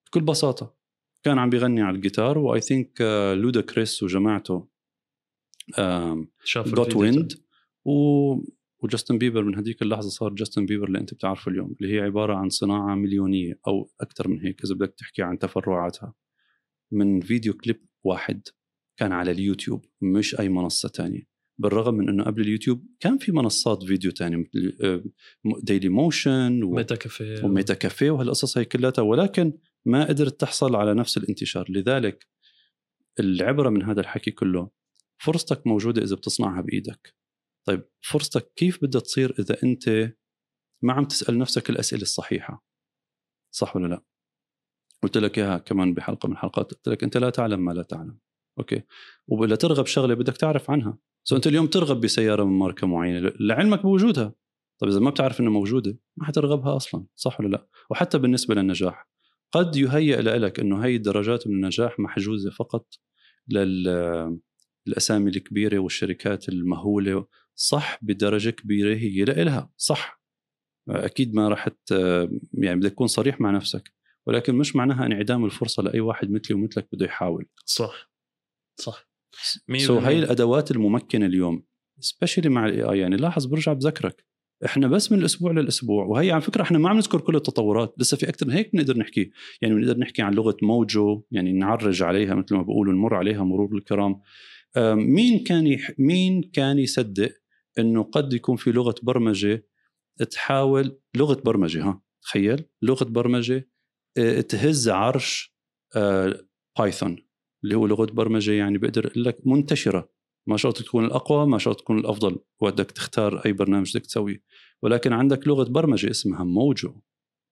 [0.07, 0.78] بكل بساطة.
[1.23, 3.01] كان عم بيغني على الجيتار و I
[3.37, 4.67] think لوداكريس وجماعته
[5.79, 7.33] آم، شاف that went
[7.85, 7.91] و
[8.83, 12.35] وجاستن بيبر من هذيك اللحظة صار جاستن بيبر اللي أنت بتعرفه اليوم اللي هي عبارة
[12.35, 16.13] عن صناعة مليونية أو أكثر من هيك إذا بدك تحكي عن تفرعاتها.
[16.91, 18.41] من فيديو كليب واحد
[18.97, 21.27] كان على اليوتيوب مش أي منصة تانية.
[21.57, 25.03] بالرغم من إنه قبل اليوتيوب كان في منصات فيديو تانية مثل
[25.63, 26.71] ديلي موشن و...
[26.71, 29.53] ميتا كافيه وميتا كافيه وهالقصص هي كلها ولكن
[29.85, 31.65] ما قدرت تحصل على نفس الانتشار.
[31.71, 32.27] لذلك
[33.19, 34.69] العبرة من هذا الحكي كله
[35.17, 37.15] فرصتك موجودة إذا بتصنعها بإيدك.
[37.67, 40.13] طيب فرصتك كيف بدها تصير إذا أنت
[40.81, 42.65] ما عم تسأل نفسك الأسئلة الصحيحة؟
[43.51, 44.03] صح ولا لا؟
[45.03, 48.17] قلت لك إياها كمان بحلقة من الحلقات قلت لك أنت لا تعلم ما لا تعلم.
[48.59, 48.81] أوكي.
[49.27, 50.97] ولا ترغب شغلة بدك تعرف عنها.
[51.23, 53.33] سو أنت اليوم ترغب بسيارة من ماركة معينة.
[53.39, 54.33] لعلمك بوجودها.
[54.81, 57.05] طيب إذا ما بتعرف إنها موجودة ما حترغبها أصلا.
[57.15, 59.08] صح ولا لا؟ وحتى بالنسبة للنجاح.
[59.51, 62.87] قد يهيئ لك أنه هي الدرجات من النجاح محجوزة فقط
[63.47, 70.21] للأسامي الكبيرة والشركات المهولة صح بدرجة كبيرة هي لها صح.
[70.89, 71.69] أكيد ما راح
[72.53, 73.93] يعني بدك تكون صريح مع نفسك
[74.25, 77.49] ولكن مش معناها انعدام الفرصة لأي واحد مثلي ومثلك بده يحاول.
[77.65, 78.11] صح
[78.79, 79.09] صح.
[79.77, 81.63] so so هاي الأدوات الممكنة اليوم
[81.99, 84.28] specially مع ال AI يعني لاحظ برجع بذكرك.
[84.65, 86.05] إحنا بس من الأسبوع للأسبوع.
[86.05, 88.97] وهي على فكرة إحنا ما عم نذكر كل التطورات لسه في أكثر من هيك بنقدر
[88.97, 89.31] نحكي.
[89.61, 93.75] يعني بنقدر نحكي عن لغة موجو يعني نعرج عليها مثل ما بقولوا نمر عليها مرور
[93.75, 94.21] الكرام
[94.77, 95.91] مين كان يح...
[95.99, 97.31] مين كان يصدق
[97.79, 99.65] إنه قد يكون في لغة برمجة
[100.31, 103.69] تحاول لغة برمجة ها تخيل لغة برمجة
[104.17, 105.55] آه، تهز عرش
[106.77, 107.17] بايثون آه،
[107.63, 110.09] اللي هو لغة برمجة يعني بقدر أقول لك منتشرة.
[110.49, 114.41] ما شرط تكون الأقوى ما شرط تكون الأفضل وقتك تختار أي برنامج بدك تسويه.
[114.81, 116.93] ولكن عندك لغة برمجة اسمها موجو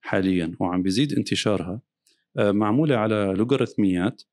[0.01, 1.81] حاليا وعم بيزيد انتشارها.
[2.37, 4.23] آه، معمولة على لوغاريتميات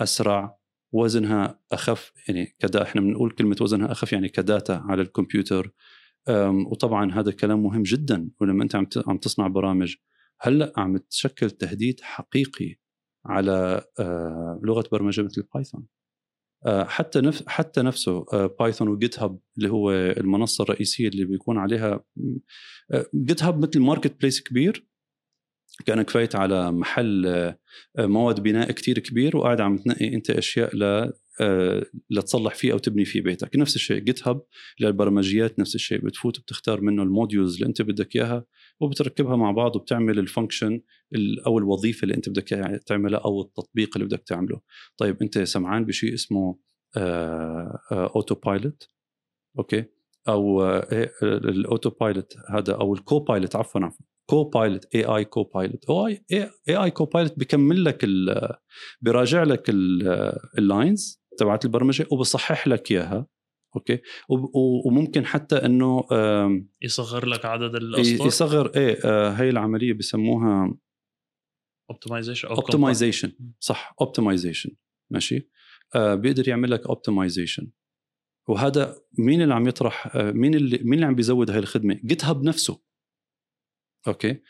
[0.00, 0.58] أسرع
[0.92, 5.72] وزنها أخف يعني كدا إحنا بنقول كلمة وزنها أخف يعني كداتا على الكمبيوتر.
[6.70, 9.96] وطبعا هذا كلام مهم جدا ولما أنت عم عم تصنع برامج
[10.40, 12.76] هلأ عم تشكل تهديد حقيقي
[13.26, 15.86] على آه، لغة برمجة مثل بايثون
[16.66, 22.04] حتى نفس حتى نفسه بايثون وجيت هاب اللي هو المنصة الرئيسية اللي بيكون عليها
[23.14, 24.86] جيت هاب مثل marketplace كبير.
[25.86, 27.56] كأنك فايت على محل آه،
[27.98, 31.12] مواد بناء كتير كبير وقاعد عم تنقي أنت أشياء آه،
[32.10, 33.56] لتصلح فيه أو تبني فيه بيتك.
[33.56, 34.42] نفس الشيء جيت هاب
[34.80, 35.98] للبرمجيات نفس الشيء.
[35.98, 38.44] بتفوت بتختار منه ال modules اللي أنت بدك إياها
[38.80, 40.80] وبتركبها مع بعض وبتعمل ال function
[41.46, 42.48] أو الوظيفة اللي أنت بدك
[42.86, 44.60] تعملها أو التطبيق اللي بدك تعمله.
[44.96, 46.58] طيب أنت سمعان بشيء اسمه
[47.92, 48.88] auto pilot
[49.58, 49.84] أوكي؟
[50.28, 54.06] أو إيه، ال auto pilot هذا أو ال copilot عفوا عفوا.
[54.30, 56.24] كو بايلوت اي اي كو بايلوت اي
[56.68, 58.06] اي كو بايلوت بكمل لك
[59.00, 59.64] بيراجع لك
[60.58, 63.26] ال lines تبعت البرمجة وبصحح لك إياها
[63.76, 64.00] أوكي؟
[64.86, 66.04] وممكن حتى إنه
[66.82, 70.74] يصغر لك عدد الاسطر يصغر إيه آه، هي العملية بسموها
[71.90, 74.70] optimization optimization صح optimization
[75.10, 75.48] ماشي؟
[75.94, 77.70] آه بيقدر يعمل لك optimization
[78.48, 82.24] وهذا مين اللي عم يطرح آه مين اللي مين اللي عم بيزود هاي الخدمة؟ جيت
[82.24, 82.82] هاب نفسه.
[84.08, 84.40] أوكي؟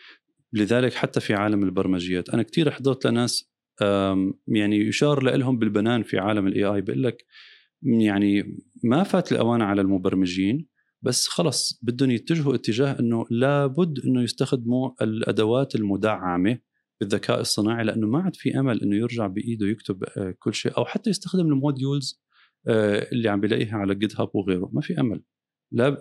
[0.53, 2.29] لذلك حتى في عالم البرمجيات.
[2.29, 3.54] أنا كثير حضرت لناس
[4.49, 7.25] يعني يشار لهم بالبنان في عالم ال AI بيقول لك
[7.83, 10.69] يعني ما فات الاوان على المبرمجين
[11.03, 16.59] بس خلص بدهم يتجهوا اتجاه إنه لابد إنه يستخدموا الأدوات المدعمة
[17.01, 20.85] بالذكاء الصناعي لأنه ما عاد في أمل إنه يرجع بإيده يكتب آه، كل شيء أو
[20.85, 22.25] حتى يستخدم ال modules
[22.69, 24.71] آه، اللي عم بلاقيها على جيت هاب وغيره.
[24.73, 25.23] ما في أمل.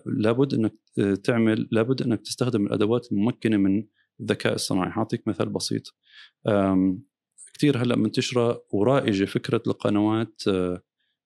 [0.06, 3.88] لابد إنك آه، تعمل لابد إنك تستخدم الأدوات الممكنة من
[4.22, 4.92] الذكاء الصناعي.
[4.92, 5.96] اعطيك مثال بسيط.
[7.54, 10.42] كثير هلأ منتشره ورائجة فكرة القنوات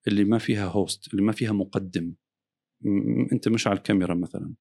[0.07, 2.13] اللي ما فيها هوست اللي ما فيها مقدم.
[3.31, 4.53] أنت مش على الكاميرا مثلا.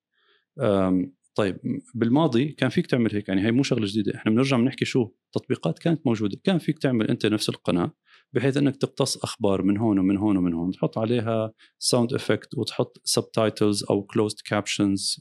[1.35, 4.15] طيب بالماضي كان فيك تعمل هيك يعني هي مو شغلة جديدة.
[4.15, 6.39] إحنا بنرجع بنحكي شو تطبيقات كانت موجودة.
[6.45, 7.93] كان فيك تعمل أنت نفس القناة
[8.33, 10.71] بحيث إنك تقتص أخبار من هون ومن هون ومن هون.
[10.71, 15.21] تحط عليها sound effect وتحط subtitles أو closed captions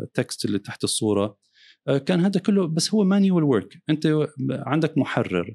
[0.00, 1.24] ال text اللي تحت الصورة.
[1.24, 1.36] آه،
[2.06, 5.54] كان هذا كله بس هو manual work أنت عندك محرر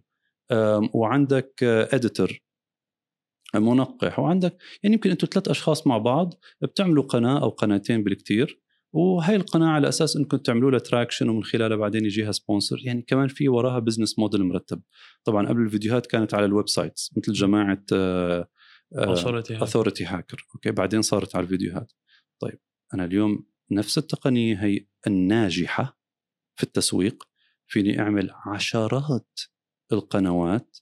[0.93, 2.39] وعندك editor
[3.55, 9.35] منقح وعندك يعني يمكن أنتم ثلاث أشخاص مع بعض بتعملوا قناة أو قناتين بالكثير وهي
[9.35, 13.49] القناة على أساس أنكم تعملوا لها traction ومن خلالها بعدين يجيها sponsor يعني كمان في
[13.49, 14.81] وراها business model مرتب.
[15.23, 17.83] طبعا قبل الفيديوهات كانت على ال websites مثل جماعة
[19.51, 21.91] Authority Hacker أوكي بعدين صارت على الفيديوهات.
[22.39, 22.59] طيب
[22.93, 26.02] أنا اليوم نفس التقنية هي الناجحة.
[26.55, 27.23] في التسويق
[27.67, 29.39] فيني أعمل عشرات
[29.91, 30.77] القنوات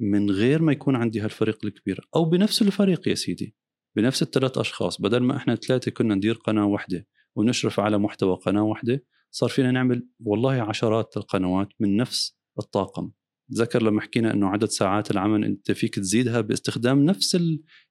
[0.00, 3.54] من غير ما يكون عندي هالفريق الكبير أو بنفس الفريق يا سيدي
[3.96, 8.62] بنفس الثلاث أشخاص بدل ما إحنا ثلاثة كنا ندير قناة واحدة ونشرف على محتوى قناة
[8.62, 13.10] واحدة صار فينا نعمل والله عشرات القنوات من نفس الطاقم.
[13.50, 17.38] تذكر لما حكينا إنه عدد ساعات العمل أنت فيك تزيدها باستخدام نفس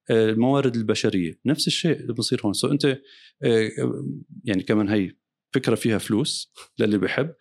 [0.09, 2.53] الموارد البشرية نفس الشيء اللي بصير هون.
[2.53, 2.85] so أنت
[3.43, 3.69] آه،
[4.43, 5.11] يعني كمان هي
[5.53, 7.33] فكرة فيها فلوس للي بحب.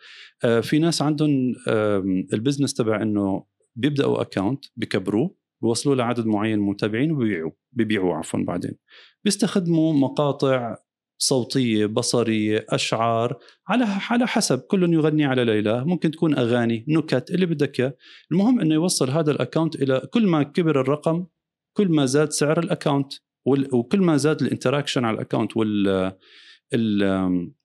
[0.45, 1.55] آه، في ناس عندهم
[2.33, 3.45] ال business تبع إنه
[3.77, 8.73] بيبدأوا account بكبروه بيوصلوا لعدد معين من المتابعين وبيبيعوا بيبيعوا عفوا بعدين.
[9.25, 10.77] بيستخدموا مقاطع
[11.19, 13.39] صوتية بصرية أشعار
[13.69, 14.59] على على حسب.
[14.59, 17.97] كل يغني على ليلى ممكن تكون أغاني نكت اللي بدك إياه.
[18.33, 21.27] المهم إنه يوصل هذا ال account إلى كل ما كبر الرقم
[21.77, 23.13] كل ما زاد سعر ال account
[23.47, 26.13] وكل ما زاد ال interaction على ال account وال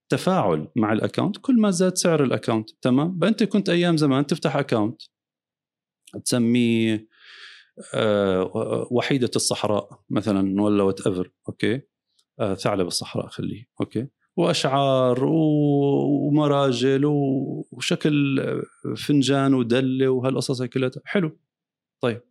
[0.10, 4.28] تفاعل مع ال account كل ما زاد سعر ال account تمام؟ فأنت كنت أيام زمان
[4.28, 5.01] تفتح account
[6.26, 7.08] تسميه
[7.93, 11.82] آه، وحيدة الصحراء مثلا ولا whatever okay؟
[12.39, 17.06] آه، ثعلب الصحراء خليه okay؟ وأشعار ومراجل
[17.72, 18.39] وشكل
[18.97, 20.91] فنجان ودلة وهالقصص هي كلها.
[21.06, 21.39] حلو.
[22.01, 22.22] طيب.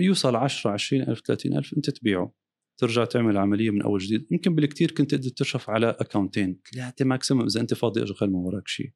[0.00, 2.32] يوصل 10 20 ألف 30 ألف أنت تبيعه.
[2.76, 4.26] ترجع تعمل عملية من أول جديد.
[4.30, 8.68] يمكن بالكثير كنت تقدر تشرف على اكونتين ثلاثة maximum إذا أنت فاضي اشغل ما وراك
[8.68, 8.90] شيء.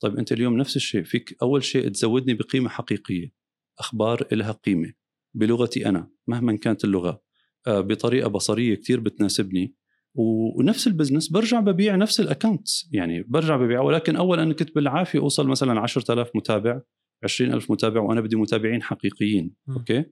[0.00, 1.02] طيب أنت اليوم نفس الشيء.
[1.02, 3.32] فيك أول شيء تزودني بقيمة حقيقية.
[3.78, 4.92] أخبار لها قيمة.
[5.34, 7.22] بلغتي أنا مهما كانت اللغة.
[7.66, 9.74] آه، بطريقة بصرية كثير بتناسبني.
[10.14, 14.74] ونفس ال business برجع ببيع نفس ال account يعني برجع ببيع ولكن أول أنا كنت
[14.74, 16.80] بالعافية أوصل مثلا 10000 متابع
[17.24, 19.54] 20000 متابع وأنا بدي متابعين حقيقيين.
[19.66, 19.72] م.
[19.72, 20.04] okay؟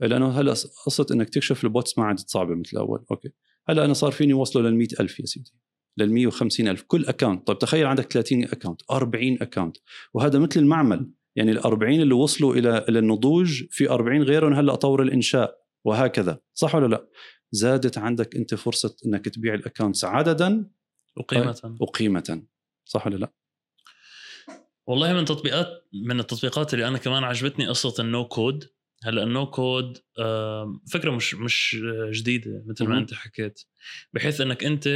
[0.00, 0.54] لأنه هلا
[0.86, 3.04] قصة إنك تكشف ال bots ما عادت صعبة مثل الأول.
[3.10, 3.28] okay.
[3.68, 5.52] هلا أنا صار فيني وصله لل ألف يا سيدي.
[5.96, 6.82] لل 150 ألف.
[6.82, 9.76] كل account طيب تخيل عندك 30 account 40 account
[10.14, 11.10] وهذا مثل المعمل.
[11.36, 15.66] يعني ال 40 اللي وصلوا إلى إلى النضوج في 40 غيرهم هلا طور الإنشاء.
[15.84, 16.40] وهكذا.
[16.54, 17.08] صح ولا لا؟
[17.52, 20.70] زادت عندك أنت فرصة إنك تبيع ال accounts عددا.
[21.16, 22.42] وقيمة وقيمة
[22.84, 23.32] صح ولا لا؟
[24.86, 25.66] والله من تطبيقات
[26.06, 28.64] من التطبيقات اللي أنا كمان عجبتني قصة ال no code.
[29.06, 29.98] هلا ال no code
[30.92, 31.76] فكرة مش مش
[32.10, 33.60] جديدة مثل ما انت حكيت.
[34.12, 34.88] بحيث انك انت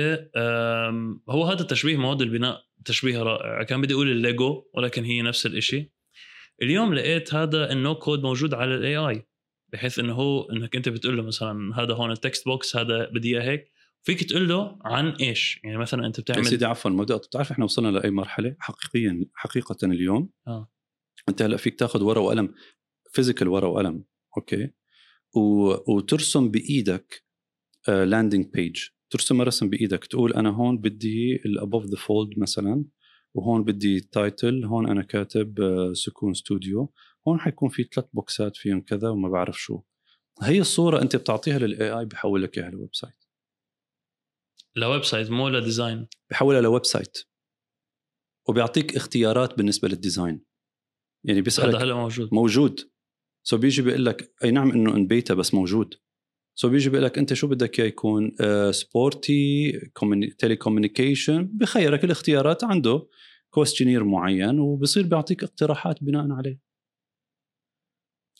[1.29, 3.63] هو هذا تشبيه مواد البناء تشبيه رائع.
[3.63, 5.91] كان بدي أقول الليجو ولكن هي نفس الشيء
[6.63, 9.27] اليوم لقيت هذا ال no code موجود على ال AI
[9.73, 13.37] بحيث إنه هو إنك انت بتقول له مثلا هذا هون ال text box هذا بدي
[13.37, 13.71] إياه هيك.
[14.03, 17.99] فيك تقول له عن إيش؟ يعني مثلا أنت بتعمل سيدي عفوا ما بتعرف إحنا وصلنا
[17.99, 20.31] لأي مرحلة؟ حقيقيا حقيقه اليوم.
[20.47, 20.71] آه.
[21.29, 22.55] أنت هلا فيك تاخذ ورقة وقلم
[23.11, 24.05] physical ورقة وقلم
[24.37, 24.71] okay؟
[25.37, 25.41] و...
[25.95, 27.25] وترسم بإيدك
[27.89, 30.05] landing uh, page ترسم رسم بإيدك.
[30.05, 32.85] تقول أنا هون بدي ال above the fold مثلا
[33.35, 36.93] وهون بدي title هون أنا كاتب uh, سكون ستوديو
[37.29, 39.83] هون حيكون في ثلاث بوكسات فيهم كذا وما بعرف شو.
[40.43, 43.25] هي الصورة أنت بتعطيها لل AI بحول لك اياها لويب سايت.
[44.77, 46.07] لويب سايت مو لديزاين.
[46.31, 47.18] بحولها ل website.
[48.49, 50.45] وبيعطيك اختيارات بالنسبة لل design.
[51.25, 52.29] يعني بيسألك هذا هلا موجود.
[52.33, 52.91] موجود.
[53.43, 55.95] so so بيجي بيقول لك أي نعم إنه in beta بس موجود.
[56.55, 58.32] so so بيجي بيقول لك أنت شو بدك إياه يكون؟
[58.71, 59.73] sporty
[60.39, 63.09] telecommunication بخيرك الاختيارات عنده
[63.51, 66.61] questionnaire معين وبصير بيعطيك اقتراحات بناء عليه.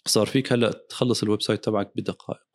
[0.07, 2.47] صار فيك هلأ تخلص ال website تبعك بدقائق.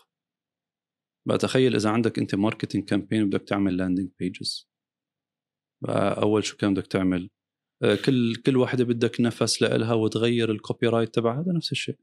[1.28, 4.70] بقى تخيل إذا عندك أنت marketing campaign بدك تعمل landing pages
[5.90, 7.30] اول شو كان بدك تعمل؟
[7.84, 11.98] آه، كل كل واحدة بدك تنسخ لها وتغير ال copyright تبعها هذا نفس الشيء.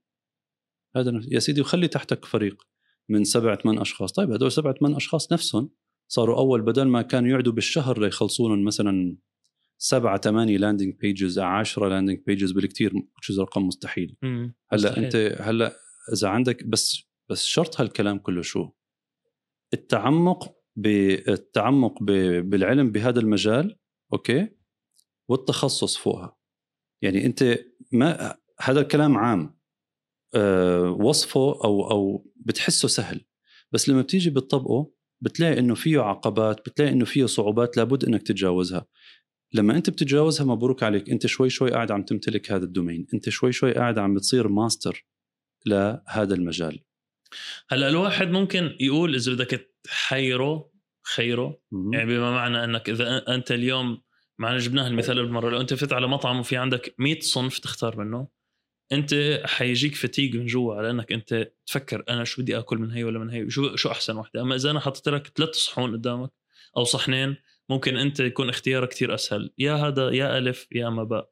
[0.97, 2.63] هذا يا سيدي وخلي تحتك فريق
[3.09, 5.71] من سبع ثمان أشخاص طيب هدول سبع ثمان أشخاص نفسهم
[6.09, 9.17] صاروا أول بدل ما كانوا يقعدوا بالشهر ليخلصون مثلا
[9.79, 14.55] سبعة ثمانية landing pages 10 landing pages بالكثير which رقم مستحيل مم.
[14.73, 15.05] هلأ مستحيل.
[15.05, 15.77] أنت هلأ
[16.13, 18.71] إذا عندك بس بس شرط هالكلام كله شو؟
[19.75, 22.03] التعمق بالتعمق
[22.43, 23.79] بالعلم بهذا المجال
[24.13, 24.49] okay
[25.29, 26.37] والتخصص فوقها
[27.03, 27.59] يعني أنت
[27.93, 29.62] ما هذا الكلام عام
[31.01, 33.21] وصفه أو أو بتحسه سهل.
[33.73, 38.87] بس لما بتيجي بتطبقه بتلاقي إنه فيه عقبات بتلاقي إنه فيه صعوبات لابد إنك تتجاوزها.
[39.55, 41.11] لما أنت بتتجاوزها مبروك عليك.
[41.11, 43.07] أنت شوي شوي قاعد عم تمتلك هذا ال domain.
[43.15, 45.07] أنت شوي شوي قاعد عم بتصير ماستر
[45.67, 46.85] لهذا المجال.
[47.69, 50.71] هلأ الواحد ممكن يقول إذا بدك تحيره
[51.15, 51.61] خيره.
[51.73, 51.93] مم.
[51.93, 54.03] يعني بما معنى إنك إذا أنت اليوم
[54.39, 58.29] معنا جبناه المثال بالمرة لو أنت فت على مطعم وفي عندك 100 صنف تختار منه
[58.93, 63.05] أنت حيجيك فتيج من جوا على إنك أنت تفكر أنا شو بدي آكل من هي
[63.05, 66.31] ولا من هي؟ شو شو أحسن وحدة؟ أما إذا أنا حطيت لك ثلاث صحون قدامك
[66.77, 67.37] أو صحنين
[67.69, 69.51] ممكن أنت يكون اختيارك كثير أسهل.
[69.59, 71.31] يا هذا يا ألف يا اما باء.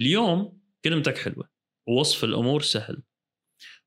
[0.00, 1.48] اليوم كلمتك حلوة
[1.86, 3.02] ووصف الأمور سهل.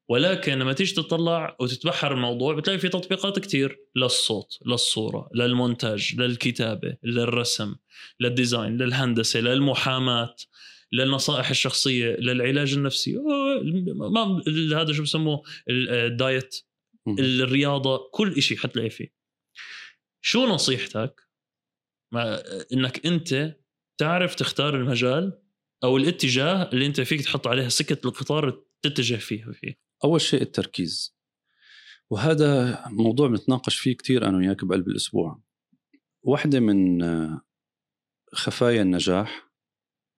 [0.10, 7.76] ولكن لما تيجي تطلع وتتبحر الموضوع بتلاقي في تطبيقات كتير للصوت للصورة للمونتاج للكتابة للرسم
[8.20, 10.36] لل design للهندسة للمحاماة.
[10.94, 13.18] للنصائح الشخصية للعلاج النفسي.
[13.94, 14.44] ما
[14.82, 16.56] هذا شو بسموه؟ الدايت
[17.20, 19.14] الرياضة كل شيء حتلاقي فيه.
[20.22, 21.22] شو نصيحتك؟
[22.14, 23.56] ما إنك أنت
[23.98, 25.42] تعرف تختار المجال
[25.84, 29.80] أو الاتجاه اللي أنت فيك تحط عليها سكة القطار تتجه فيها فيه.
[30.04, 31.18] أول شيء التركيز.
[32.10, 35.44] وهذا موضوع بنتناقش فيه كثير أنا وياك بقلب الأسبوع.
[36.24, 37.00] واحدة من
[38.34, 39.47] خفايا النجاح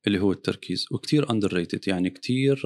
[0.07, 2.61] اللي هو التركيز وكثير underrated يعني كثير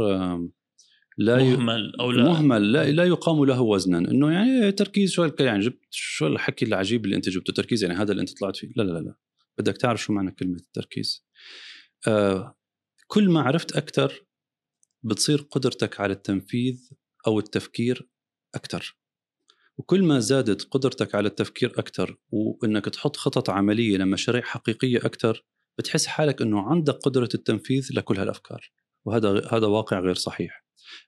[1.17, 2.23] لا مهمل أو لا.
[2.23, 3.97] مهمل لا, لا يقام له وزنا.
[3.97, 8.11] إنه يعني تركيز شو يعني جبت شو الحكي العجيب اللي أنت جبته تركيز يعني هذا
[8.11, 8.71] اللي أنت طلعت فيه.
[8.75, 9.15] لا لا لا.
[9.57, 11.25] بدك تعرف شو معنى كلمة التركيز.
[12.07, 12.57] آه
[13.07, 14.25] كل ما عرفت أكثر
[15.03, 16.89] بتصير قدرتك على التنفيذ
[17.27, 18.09] أو التفكير
[18.55, 18.97] أكثر
[19.77, 25.45] وكل ما زادت قدرتك على التفكير أكثر وإنك تحط خطط عملية لمشاريع حقيقية أكثر
[25.77, 28.71] بتحس حالك إنه عندك قدرة التنفيذ لكل هالأفكار
[29.05, 30.63] وهذا هذا واقع غير صحيح.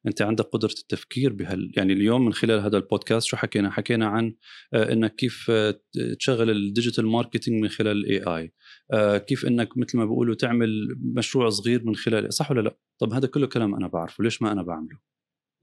[0.08, 4.36] أنت عندك قدرة التفكير بهال يعني اليوم من خلال هذا البودكاست شو حكينا؟ حكينا عن
[4.74, 5.80] آه، إنك كيف آه،
[6.20, 8.54] تشغل ال digital marketing من خلال ال AI
[8.92, 13.14] آه، كيف إنك مثل ما بيقولوا تعمل مشروع صغير من خلال صح ولا لا؟ طب
[13.14, 15.00] هذا كله كلام أنا بعرفه ليش ما أنا بعمله؟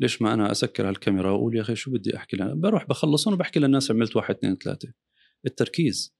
[0.00, 3.61] ليش ما أنا أسكر هالكاميرا وأقول يا أخي شو بدي أحكي لنا؟ بروح بخلصهم وبحكي
[3.61, 4.92] للناس عملت واحد اثنين ثلاثة.
[5.46, 6.14] التركيز.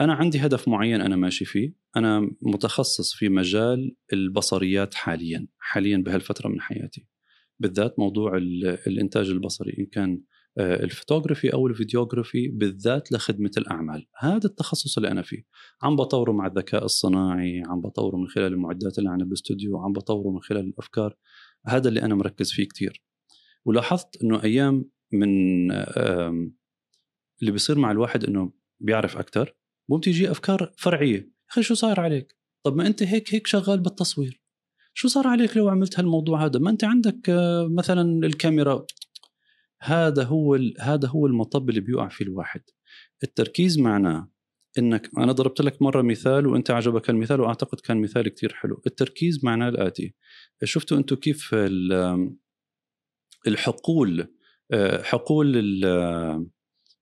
[0.00, 1.74] أنا عندي هدف معين أنا ماشي فيه.
[1.96, 7.06] أنا متخصص في مجال البصريات حاليا حاليا بهالفترة من حياتي.
[7.58, 8.36] بالذات موضوع
[8.86, 10.22] الإنتاج البصري إن كان
[10.58, 14.06] آه، الفوتوغرافي أو الفيديوغرافي بالذات لخدمة الأعمال.
[14.18, 15.44] هذا التخصص اللي أنا فيه.
[15.82, 20.30] عم بطوره مع الذكاء الصناعي عم بطوره من خلال المعدات اللي عندنا بالاستوديو عم بطوره
[20.30, 21.16] من خلال الأفكار.
[21.66, 23.02] هذا اللي أنا مركز فيه كثير
[23.64, 25.70] ولاحظت إنه أيام من
[27.40, 29.54] اللي بيصير مع الواحد إنه بيعرف أكثر
[29.88, 31.30] مو بتيجي أفكار فرعية.
[31.50, 34.44] أخي شو صاير عليك؟ طب ما أنت هيك هيك شغال بالتصوير.
[34.94, 38.86] شو صار عليك لو عملت هالموضوع هذا؟ ما أنت عندك آه، مثلا الكاميرا.
[39.80, 42.60] هذا هو هذا هو المطب اللي بيوقع فيه الواحد.
[43.22, 44.30] التركيز معناه
[44.78, 48.82] انك أنا ضربت لك مرة مثال وأنت عجبك المثال وأعتقد كان مثال كثير حلو.
[48.86, 50.14] التركيز معناه الآتي.
[50.64, 51.54] شفتوا أنتم كيف
[53.46, 54.28] الحقول
[54.72, 55.52] آه، حقول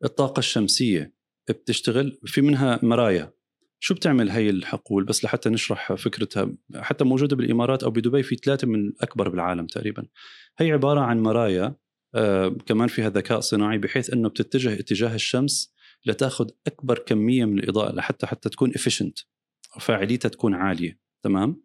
[0.05, 1.15] الطاقة الشمسية.
[1.49, 3.33] بتشتغل في منها مرايا.
[3.81, 8.67] شو بتعمل هي الحقول؟ بس لحتى نشرح فكرتها حتى موجودة بالإمارات أو بدبي في ثلاثة
[8.67, 10.07] من الاكبر بالعالم تقريبا.
[10.59, 11.77] هي عبارة عن مرايا
[12.15, 15.75] آه كمان فيها ذكاء صناعي بحيث إنه بتتجه اتجاه الشمس
[16.07, 19.19] لتاخذ أكبر كمية من الإضاءة لحتى حتى تكون efficient
[19.81, 20.99] فاعليتها تكون عالية.
[21.23, 21.63] تمام؟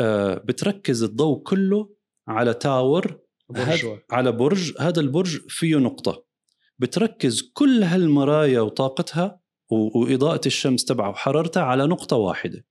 [0.00, 1.96] آه بتركز الضوء كله
[2.28, 3.20] على tower
[3.50, 6.25] برج على برج هذا البرج فيه نقطة.
[6.78, 12.66] بتركز كل هالمرايا وطاقتها وإضاءة الشمس تبعها وحرارتها على نقطة واحدة.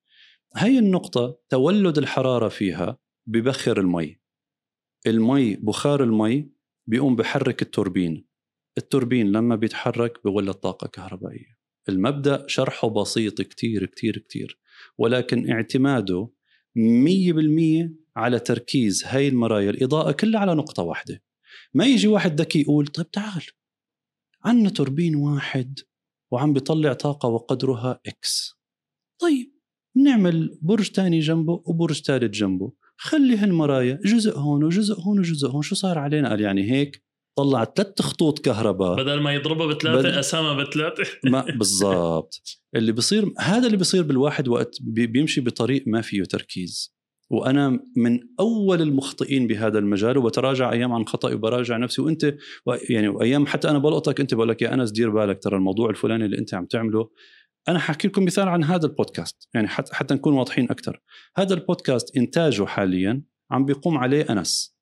[0.55, 2.97] هي النقطة تولد الحرارة فيها
[3.27, 4.19] ببخر المي.
[5.07, 6.49] المي بخار المي
[6.87, 8.27] بيقوم بحرك التوربين.
[8.77, 11.57] التوربين لما بيتحرك بولد طاقة كهربائية.
[11.89, 14.59] المبدأ شرحه بسيط كتير كتير كتير.
[14.97, 16.29] ولكن اعتماده
[16.75, 21.23] مية بالمية على تركيز هاي المرايا الإضاءة كلها على نقطة واحدة.
[21.73, 23.43] ما يجي واحد ذكي يقول طيب تعال
[24.45, 25.79] عندنا توربين واحد
[26.33, 28.55] وعم بيطلع طاقة وقدرها إكس
[29.21, 29.55] طيب
[29.95, 32.73] بنعمل برج تاني جنبه وبرج ثالث جنبه.
[32.97, 35.61] خلي هالمرايا جزء هون وجزء هون وجزء هون.
[35.61, 37.03] شو صار علينا؟ قال يعني هيك
[37.37, 38.95] طلع ثلاث خطوط كهرباء.
[38.95, 40.17] بدل ما يضربها بثلاثة بد...
[40.17, 41.03] أسامة بثلاثة.
[41.31, 42.41] ما بالضبط.
[42.75, 46.94] اللي بصير هذا اللي بصير بالواحد وقت بيمشي بطريق ما فيه تركيز.
[47.29, 52.01] وأنا من أول المخطئين بهذا المجال وبتراجع أيام عن خطأي وبراجع نفسي.
[52.01, 52.35] وأنت
[52.89, 56.25] يعني وأيام حتى أنا بلقطك أنت بقول لك يا أنس دير بالك ترى الموضوع الفلاني
[56.25, 57.09] اللي أنت عم تعمله.
[57.67, 61.01] أنا حاحكي لكم مثال عن هذا البودكاست يعني حتى حتى نكون واضحين أكثر
[61.37, 64.75] هذا البودكاست إنتاجه حاليا عم بيقوم عليه أنس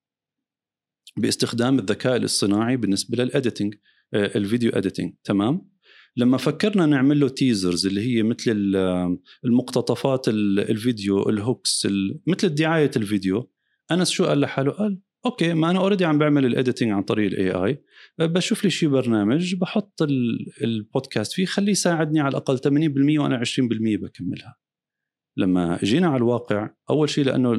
[1.17, 3.76] باستخدام الذكاء الاصطناعي بالنسبة لل editing
[4.13, 5.72] آه، ال video editing تمام؟
[6.18, 8.72] لما فكرنا نعمل له teasers اللي هي مثل
[9.45, 11.88] المقتطفات الفيديو ال hooks
[12.28, 13.51] مثل دعاية الفيديو.
[13.91, 17.32] أنس شو قال لحاله؟ قال okay ما أنا already عم بعمل ال editing عن طريق
[17.32, 17.84] ال AI
[18.20, 20.01] بشوف لي شي برنامج بحط
[20.64, 23.47] البودكاست فيه خليه يساعدني على الأقل 80% وأنا 20%
[24.01, 24.55] بكملها.
[25.38, 27.53] لما جينا على الواقع أول شيء لأنه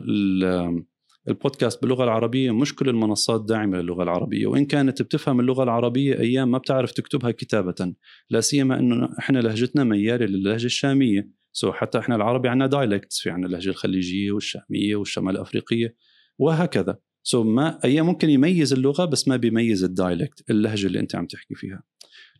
[1.28, 6.50] البودكاست باللغة العربية مش كل المنصات داعمة للغة العربية وإن كانت بتفهم اللغة العربية أيام
[6.50, 7.94] ما بتعرف تكتبها كتابة
[8.30, 11.30] لا سيما إنه إحنا لهجتنا ميالة للهجة الشامية.
[11.52, 15.96] so حتى إحنا العربي عندنا dialects في عندنا اللهجة الخليجية والشامية والشمال الافريقيه
[16.38, 16.98] وهكذا.
[17.22, 21.26] so ما أيام ممكن يميز اللغة بس ما بيميز ال dialect اللهجة اللي أنت عم
[21.26, 21.82] تحكي فيها.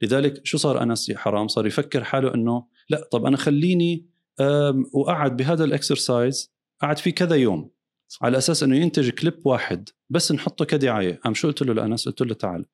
[0.03, 4.07] لذلك شو صار انس يا حرام؟ صار يفكر حاله إنه لا طب أنا خليني
[4.93, 7.70] وقعد بهذا ال exercise قعد فيه كذا يوم.
[8.23, 11.21] على أساس إنه ينتج كليب واحد بس نحطه كدعاية.
[11.25, 12.65] قام شو قلت له لأنس؟ قلت له تعال.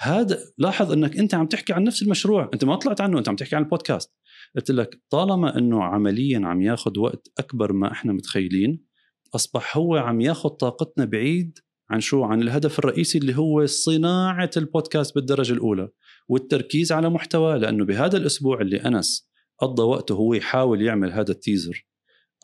[0.00, 2.50] هذا لاحظ إنك أنت عم تحكي عن نفس المشروع.
[2.54, 4.12] أنت ما طلعت عنه أنت عم تحكي عن البودكاست.
[4.56, 8.84] قلت لك طالما إنه عمليا عم ياخذ وقت أكبر ما إحنا متخيلين
[9.34, 11.58] أصبح هو عم ياخذ طاقتنا بعيد
[11.90, 15.88] عن شو؟ عن الهدف الرئيسي اللي هو صناعة البودكاست بالدرجة الأولى
[16.28, 21.86] والتركيز على محتوى لأنه بهذا الأسبوع اللي أنس قضى وقته هو يحاول يعمل هذا التيزر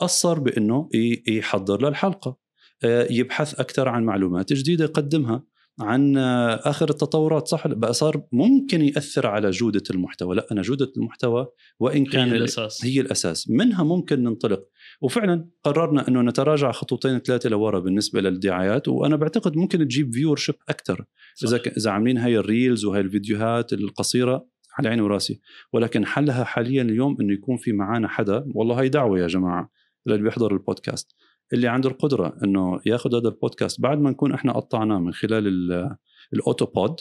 [0.01, 0.89] أثر بأنه
[1.27, 2.37] يحضر للحلقة
[2.83, 5.43] آه، يبحث أكثر عن معلومات جديدة يقدمها
[5.79, 10.35] عن آخر التطورات صح؟ بقى صار ممكن يأثر على جودة المحتوى.
[10.35, 11.47] لا أنا جودة المحتوى
[11.79, 12.85] وإن كان هي الأساس.
[12.85, 13.49] هي الأساس.
[13.49, 14.63] منها ممكن ننطلق.
[15.01, 21.05] وفعلا قررنا أنه نتراجع خطوتين ثلاثة لورا بالنسبة للدعايات وأنا بعتقد ممكن تجيب viewership أكثر
[21.43, 24.45] إذا ك- إذا عاملين هاي ال reels وهاي الفيديوهات القصيرة
[24.77, 25.39] على عيني وراسي.
[25.73, 28.45] ولكن حلها حاليا اليوم إنه يكون في معانا حدا.
[28.55, 29.69] والله هي دعوة يا جماعة.
[30.09, 31.15] للي بيحضر البودكاست
[31.53, 35.95] اللي عنده القدرة إنه ياخذ هذا البودكاست بعد ما نكون إحنا قطعناه من خلال ال-
[36.33, 36.99] ال AutoPod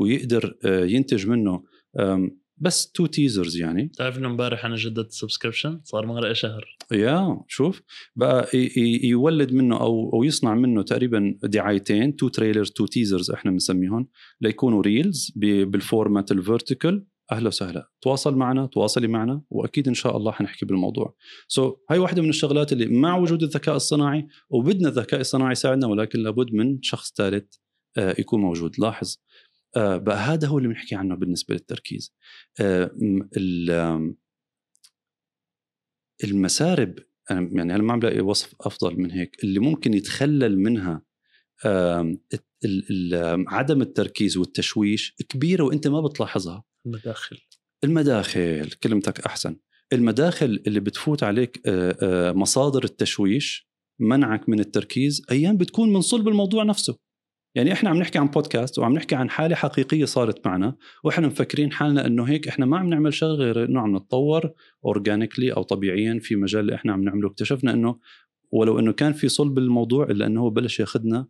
[0.00, 1.62] ويقدر آه، ينتج منه
[2.62, 3.88] بس two teasers يعني.
[3.88, 6.76] تعرف إنه امبارح أنا جددت ال subscription صار مرق شهر.
[6.92, 7.82] يا شوف.
[8.16, 8.48] بقى
[9.02, 14.08] يولد منه أو أو يصنع منه تقريبا دعايتين two trailers two teasers إحنا بنسميهم
[14.40, 17.90] ليكونوا reels بال format ال vertical أهلا وسهلا.
[18.00, 21.14] تواصل معنا تواصلي معنا وأكيد إن شاء الله حنحكي بالموضوع.
[21.48, 25.86] سو so, هاي واحدة من الشغلات اللي مع وجود الذكاء الصناعي وبدنا الذكاء الصناعي يساعدنا
[25.86, 27.54] ولكن لابد من شخص ثالث
[27.98, 28.78] آه، يكون موجود.
[28.78, 29.16] لاحظ.
[29.76, 32.14] آه، بقى هذا هو اللي بنحكي عنه بالنسبة للتركيز.
[32.60, 32.90] آه،
[36.24, 36.94] المسارب
[37.30, 39.44] يعني أنا ما عم بلاقي وصف أفضل من هيك.
[39.44, 41.02] اللي ممكن يتخلل منها
[43.48, 46.69] عدم التركيز والتشويش كبيرة وأنت ما بتلاحظها.
[46.86, 47.38] المداخل.
[47.84, 49.56] المداخل كلمتك أحسن.
[49.92, 53.70] المداخل اللي بتفوت عليك آه، آه، مصادر التشويش
[54.00, 56.98] منعك من التركيز أيام بتكون من صلب الموضوع نفسه.
[57.54, 61.72] يعني إحنا عم نحكي عن بودكاست وعم نحكي عن حالة حقيقية صارت معنا وإحنا مفكرين
[61.72, 64.52] حالنا إنه هيك إحنا ما عم نعمل شغله غير إنه عم نتطور
[64.84, 67.28] اورجانيكلي أو طبيعيا في مجال اللي إحنا عم نعمله.
[67.28, 67.98] اكتشفنا إنه
[68.52, 71.26] ولو إنه كان في صلب الموضوع إلا إنه هو بلش ياخذنا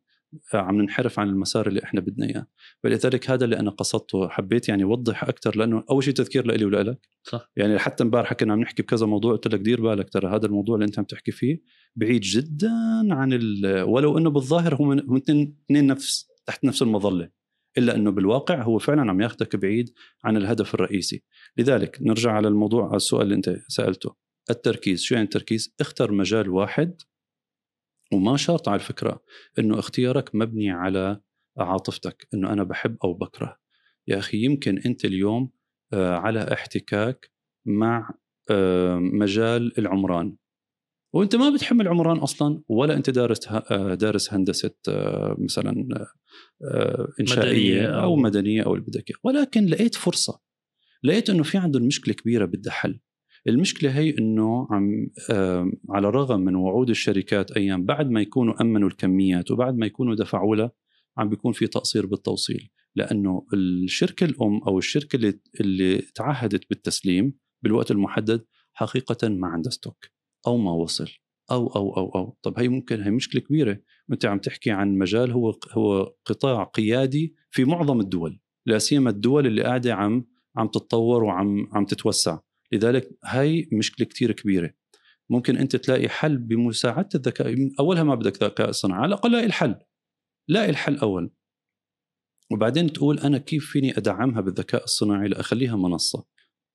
[0.55, 2.47] عم ننحرف عن المسار اللي إحنا بدنا إياه.
[2.83, 7.09] فلذلك هذا اللي أنا قصدته حبيت يعني اوضح أكثر لأنه أول شيء تذكير لإلي ولك
[7.23, 7.51] صح.
[7.57, 10.75] يعني حتى امبارح كنا عم نحكي بكذا موضوع قلت لك دير بالك ترى هذا الموضوع
[10.75, 11.63] اللي أنت عم تحكي فيه
[11.97, 12.71] بعيد جدا
[13.11, 17.31] عن ال- ولو إنه بالظاهر هم هم اثنين نفس تحت نفس المظلة.
[17.79, 19.91] إلا إنه بالواقع هو فعلا عم ياخذك بعيد
[20.25, 21.23] عن الهدف الرئيسي.
[21.57, 24.15] لذلك نرجع على الموضوع على السؤال اللي أنت سألته.
[24.51, 27.03] التركيز شو يعني التركيز؟ اختر مجال واحد
[28.13, 29.23] وما شرط على الفكرة
[29.59, 31.21] إنه اختيارك مبني على
[31.59, 33.57] عاطفتك إنه أنا بحب أو بكره.
[34.09, 35.51] يا أخي يمكن أنت اليوم
[35.93, 37.31] آه، على احتكاك
[37.67, 38.11] مع
[38.51, 40.37] آه، مجال العمران.
[41.15, 44.75] وأنت ما بتحب العمران أصلا ولا أنت دارس آه، دارس هندسة
[45.39, 45.71] مثلا
[47.21, 49.13] إنشائية مدنية أو أو- مدنية أو اللي بدك.
[49.25, 50.41] ولكن لقيت فرصة.
[51.05, 53.01] لقيت إنه في عندهم مشكلة كبيرة بدها حل
[53.49, 55.07] المشكلة هي إنه عم
[55.91, 60.57] على الرغم من وعود الشركات أيام بعد ما يكونوا أمنوا الكميات وبعد ما يكونوا دفعوا
[60.57, 60.73] لها
[61.19, 62.71] عم بيكون في تقصير بالتوصيل.
[62.97, 70.07] لأنه الشركة الأم أو الشركة اللي اللي تعهدت بالتسليم بالوقت المحدد حقيقة ما عندها ستوك
[70.47, 71.09] أو ما وصل
[71.51, 72.37] أو أو أو أو.
[72.43, 73.81] طب هي ممكن هي مشكلة كبيرة.
[74.09, 79.47] وانت عم تحكي عن مجال هو هو قطاع قيادي في معظم الدول لا سيما الدول
[79.47, 80.27] اللي قاعدة عم
[80.57, 82.39] عم تتطور وعم عم تتوسع.
[82.73, 84.75] لذلك هاي مشكلة كتير كبيرة.
[85.31, 89.77] ممكن أنت تلاقي حل بمساعدة الذكاء أولها ما بدك ذكاء صناعي على الأقل لاقي الحل.
[90.49, 91.31] لاقي الحل أول.
[92.53, 96.27] وبعدين تقول أنا كيف فيني أدعمها بالذكاء الصناعي لأخليها منصة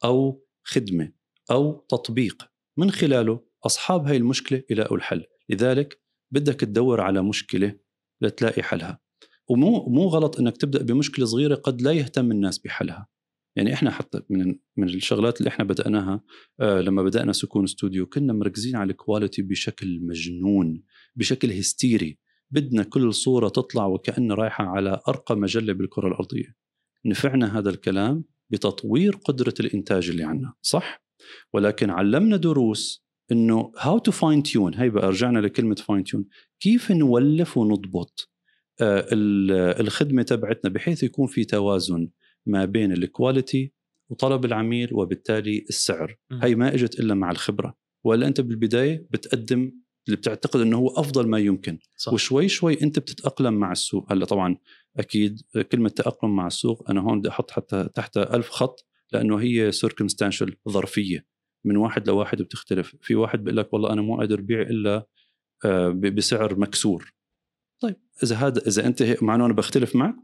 [0.04, 1.12] أو خدمة
[1.52, 5.24] أو تطبيق من خلاله أصحاب هاي المشكلة يلاقوا الحل.
[5.50, 7.80] لذلك بدك تدور على مشكلة
[8.22, 9.00] لتلاقي حلها.
[9.50, 13.08] ومو مو غلط إنك تبدأ بمشكلة صغيرة قد لا يهتم الناس بحلها.
[13.56, 16.22] يعني إحنا حتى من من الشغلات اللي إحنا بدأناها
[16.60, 20.84] آه لما بدأنا سكون استوديو كنا مركزين على ال quality بشكل مجنون
[21.16, 22.20] بشكل هستيري.
[22.52, 26.56] بدنا كل صورة تطلع وكأن رايحة على أرقى مجلة بالكرة الأرضية.
[27.06, 31.04] نفعنا هذا الكلام بتطوير قدرة الإنتاج اللي عندنا صح؟
[31.54, 36.26] ولكن علمنا دروس إنه how to fine tune هي بقى رجعنا لكلمة fine tune
[36.60, 38.32] كيف نوالف ونضبط
[38.82, 39.52] آه، ال-
[39.82, 42.10] الخدمة تبعتنا بحيث يكون في توازن
[42.46, 43.72] ما بين ال quality
[44.10, 46.18] وطلب العميل وبالتالي السعر.
[46.32, 46.40] مم.
[46.44, 47.78] هي ما إجت إلا مع الخبرة.
[48.04, 49.72] ولا أنت بالبداية بتقدم
[50.08, 51.80] اللي بتعتقد إنه هو أفضل ما يمكن.
[51.98, 52.14] صح.
[52.14, 54.12] وشوي شوي أنت بتتأقلم مع السوق.
[54.12, 54.58] هلأ طبعا
[54.98, 55.42] أكيد
[55.72, 60.56] كلمة تأقلم مع السوق أنا هون بدي أحط حتى تحت ألف خط لأنه هي circumstantial
[60.70, 61.26] ظرفية.
[61.66, 62.96] من واحد لواحد بتختلف.
[63.02, 65.08] في واحد بيقول لك والله أنا مو قادر بيع إلا
[65.66, 67.14] آه، بسعر مكسور.
[67.80, 67.96] طيب.
[68.24, 70.16] إذا هذا إذا أنت مع إنه أنا بختلف معك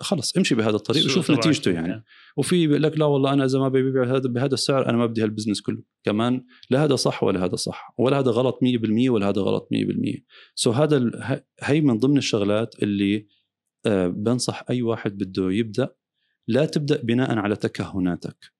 [0.00, 1.88] خلص امشي بهذا الطريق وشوف نتيجته يعني.
[1.88, 2.02] ممكن.
[2.36, 5.22] وفي بيقول لك لا والله أنا إذا ما ببيع هذا بهذا السعر أنا ما بدي
[5.22, 5.82] هال business كله.
[6.04, 10.22] كمان لا هذا صح ولا هذا صح ولا هذا غلط 100% ولا هذا غلط 100%
[10.54, 13.26] so هذا ال- هي من ضمن الشغلات اللي
[13.86, 15.88] آه، بنصح أي واحد بده يبدأ.
[16.48, 18.52] لا تبدأ بناء على تكهناتك.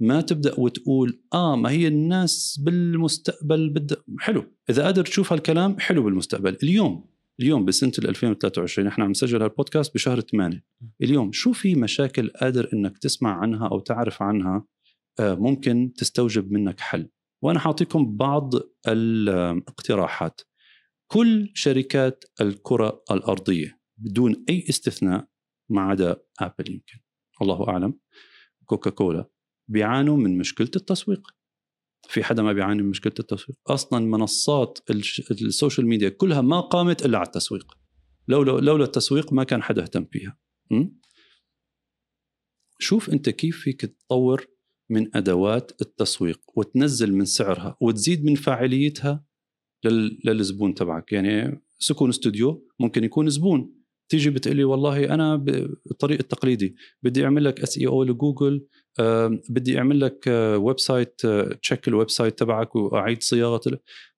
[0.00, 4.44] ما تبدأ وتقول آه ما هي الناس بالمستقبل بدها حلو.
[4.70, 6.56] إذا قادر تشوف هالكلام حلو بالمستقبل.
[6.62, 7.11] اليوم
[7.42, 10.64] اليوم بسنة 2023 إحنا عم نسجل هالبودكاست بشهر 8
[11.02, 14.66] اليوم شو في مشاكل قادر إنك تسمع عنها أو تعرف عنها
[15.20, 17.08] آه، ممكن تستوجب منك حل؟
[17.42, 18.50] وأنا حاعطيكم بعض
[18.88, 20.40] الاقتراحات.
[21.10, 25.28] كل شركات الكرة الأرضية بدون أي استثناء
[25.70, 26.98] ما عدا ابل يمكن.
[27.42, 27.98] الله أعلم.
[28.64, 29.30] كوكا كولا
[29.68, 31.34] بيعانوا من مشكلة التسويق.
[32.08, 33.58] في حدا ما بيعاني من مشكلة التسويق.
[33.66, 34.78] أصلا منصات
[35.30, 37.78] ال social media كلها ما قامت إلا على التسويق.
[38.28, 40.38] لولا لولا التسويق ما كان حدا اهتم فيها?
[42.78, 44.46] شوف أنت كيف فيك تطور
[44.90, 49.24] من أدوات التسويق وتنزل من سعرها وتزيد من فاعليتها
[50.24, 51.12] للزبون تبعك.
[51.12, 53.81] يعني سكون ستوديو ممكن يكون زبون.
[54.08, 58.66] تيجي بتقلي والله أنا بالطريق التقليدي بدي أعمل لك SEO لجوجل
[59.48, 60.26] بدي أعمل لك
[60.56, 61.20] website
[61.62, 63.60] تشيك ال website تبعك وأعيد صياغة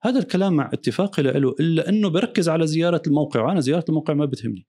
[0.02, 4.24] هذا الكلام مع اتفاقي له إلا أنه بركز على زيارة الموقع وأنا زيارة الموقع ما
[4.24, 4.66] بتهمني.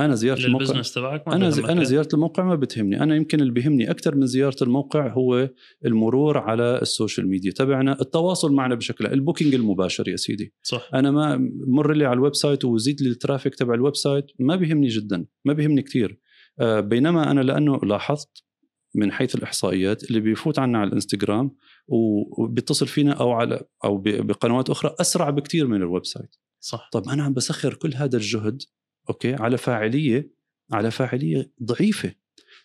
[0.00, 3.00] أنا زيارة الموقع تبعك أنا زي أنا زيارة الموقع ما بتهمني.
[3.00, 5.50] أنا يمكن اللي بيهمني أكثر من زيارة الموقع هو
[5.86, 7.52] المرور على ال social media.
[7.52, 10.54] تبعنا التواصل معنا بشكل ال booking المباشر يا سيدي.
[10.62, 10.90] صح.
[10.94, 14.56] أنا ما مر لي على ال website وزيد لي ال traffic تبع ال website ما
[14.56, 16.18] بيهمني جدا ما بيهمني كثير.
[16.60, 18.46] آه، بينما أنا لأنه لاحظت
[18.94, 21.50] من حيث الإحصائيات اللي بيفوت عنا على الإنستغرام
[21.88, 26.88] وبيتصل فينا أو على أو بقنوات أخرى أسرع بكثير من ال website صح.
[26.92, 28.62] طب أنا عم بسخر كل هذا الجهد
[29.08, 30.30] أوكي؟ على فاعلية
[30.72, 32.14] على فاعلية ضعيفة.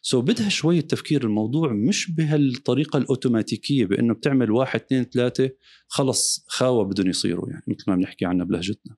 [0.02, 5.50] so so بدها شوية تفكير الموضوع مش بهالطريقة الأوتوماتيكية بأنه بتعمل واحد اثنين ثلاثة
[5.88, 8.96] خلص خاوة بدهم يصيروا يعني مثل ما بنحكي عنها بلهجتنا.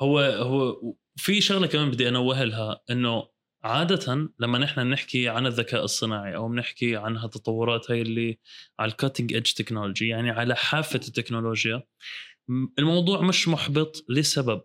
[0.00, 0.76] هو هو
[1.16, 3.28] في شغلة كمان بدي أنوه لها أنه
[3.64, 8.38] عادة لما نحن نحكي عن الذكاء الصناعي أو بنحكي عن هالتطورات هاي اللي
[8.78, 11.82] على ال cutting edge technology يعني على حافة التكنولوجيا
[12.78, 14.62] الموضوع مش محبط لسبب.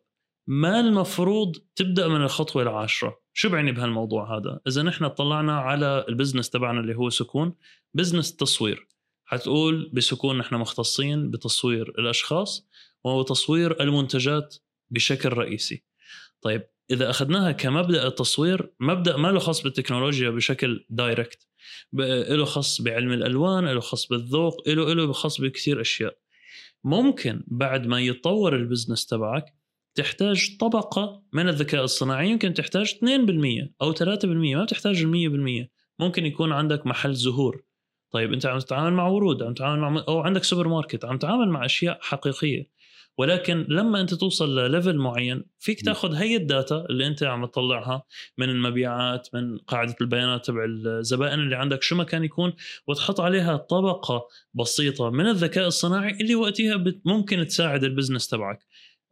[0.48, 6.14] ما المفروض تبدأ من الخطوة العاشرة؟ شو بعني بهالموضوع هذا؟ إذا نحن طلعنا على ال
[6.14, 7.54] business تبعنا اللي هو سكون
[7.94, 8.88] business تصوير.
[9.26, 12.68] حتقول بسكون نحن مختصين بتصوير الأشخاص
[13.04, 14.56] وتصوير المنتجات
[14.90, 15.84] بشكل رئيسي.
[16.42, 21.48] طيب إذا أخذناها كمبدأ التصوير مبدأ ما له خاص بالتكنولوجيا بشكل direct
[22.30, 26.18] له خاص بعلم الألوان له خاص بالذوق له له خاص بكثير أشياء.
[26.84, 29.57] ممكن بعد ما يتطور ال business تبعك
[29.98, 35.68] تحتاج طبقة من الذكاء الصناعي يمكن تحتاج 2% أو 3% ما بتحتاج 100%
[36.00, 37.64] ممكن يكون عندك محل زهور.
[38.12, 41.50] طيب أنت عم تتعامل مع ورود عم تتعامل مع أو عندك سوبر ماركت عم تتعامل
[41.50, 42.70] مع أشياء حقيقية.
[43.18, 47.46] ولكن لما أنت توصل لل level معين فيك تاخذ هي ال data اللي أنت عم
[47.46, 48.04] تطلعها
[48.38, 52.54] من المبيعات من قاعدة البيانات تبع الزبائن اللي عندك شو ما كان يكون
[52.88, 58.66] وتحط عليها طبقة بسيطة من الذكاء الصناعي اللي وقتها ممكن تساعد ال business تبعك.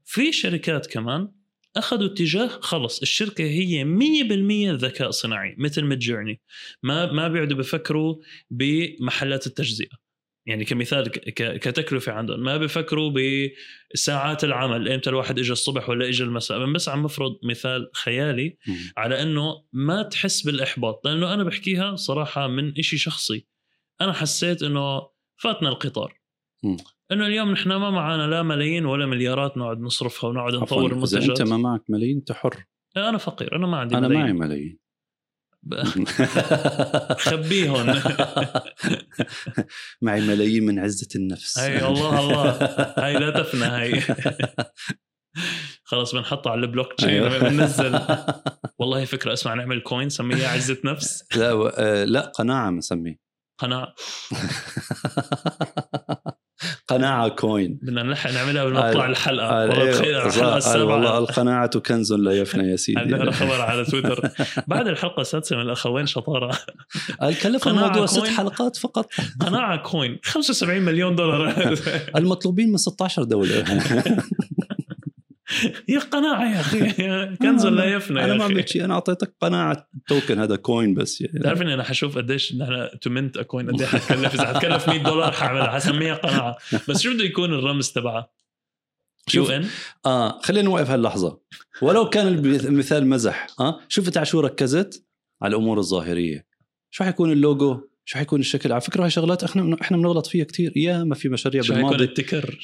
[0.06, 1.32] في شركات كمان
[1.76, 6.42] أخذوا اتجاه خلص الشركة هي 100% ذكاء صناعي مثل ميد جيرني
[6.84, 8.16] ما ما بيقعدوا بفكروا
[8.50, 10.06] بمحلات التجزئة.
[10.46, 11.08] يعني كمثال
[11.60, 12.40] كتكلفة عندهم.
[12.40, 13.14] ما بفكروا
[13.94, 16.74] بساعات العمل إمتى الواحد اجى الصبح ولا اجى المساء.
[16.74, 18.58] بس عم بفرض مثال خيالي
[18.98, 21.08] على إنه ما تحس بالإحباط.
[21.08, 23.46] لأنه أنا بحكيها صراحة من إشي شخصي.
[24.02, 26.20] أنا حسيت إنه فاتنا القطار.
[27.12, 31.32] إنه اليوم نحن ما معنا لا ملايين ولا مليارات نقعد نصرفها ونقعد نطور المنتجات إذا
[31.32, 32.66] أنت ما معك ملايين أنت حر.
[32.98, 34.24] أنا فقير أنا ما عندي أنا ملايين.
[34.24, 34.80] معي ملايين.
[37.18, 37.86] خبيهم.
[40.02, 41.58] معي ملايين من عزة النفس.
[41.58, 42.50] اي الله الله.
[43.06, 44.02] هاي لا تفنى هاي.
[45.84, 47.50] خلاص بنحطها على البلوك تشين أيوه.
[47.50, 48.00] بننزل
[48.80, 51.38] والله فكرة اسمع نعمل coin سميها عزة نفس.
[51.38, 53.20] لا آه، لا قناعة مسميه
[53.58, 53.96] قناعة.
[56.96, 60.86] قناعة coin بدنا نلحق نعملها قبل ما تطلع الحلقة والله الحلقة السابعة.
[60.96, 63.00] والله القناعة كنز لا يفنى يا سيدي.
[63.00, 64.30] عندنا خبر على تويتر.
[64.68, 66.52] بعد الحلقة السادسة من الأخوين شطارة.
[67.22, 69.10] قال كلف الموضوع ست حلقات فقط.
[69.40, 71.76] قناعة coin 75 مليون دولار.
[72.18, 73.64] المطلوبين من 16 دولة.
[75.90, 76.92] هي قناعة يا أخي.
[77.36, 78.86] كنز لا يفنى أنا ما عملت شيء.
[78.86, 81.40] أنا أعطيتك قناعة token هذا coin بس يعني.
[81.40, 84.34] تعرف إني أنا حشوف قديش نحن to mint coin قد إيه حتكلف.
[84.34, 85.72] إذا حتكلف 100 دولار حعملها.
[85.72, 86.58] حسميها قناعة.
[86.90, 88.30] بس شو بده يكون الرمز تبعها؟
[89.28, 89.66] شوف إن؟
[90.06, 91.40] آه خلينا نوقف هاللحظة.
[91.82, 95.06] ولو كان المثال مزح آه؟ شفت شو ركزت
[95.42, 96.46] على الأمور الظاهرية.
[96.90, 100.78] شو حيكون اللوجو؟ شو حيكون الشكل؟ على فكرة هاي شغلات إحنا إحنا بنغلط فيها كثير
[100.78, 102.04] ياما في مشاريع شو بالماضي.
[102.04, 102.58] التكر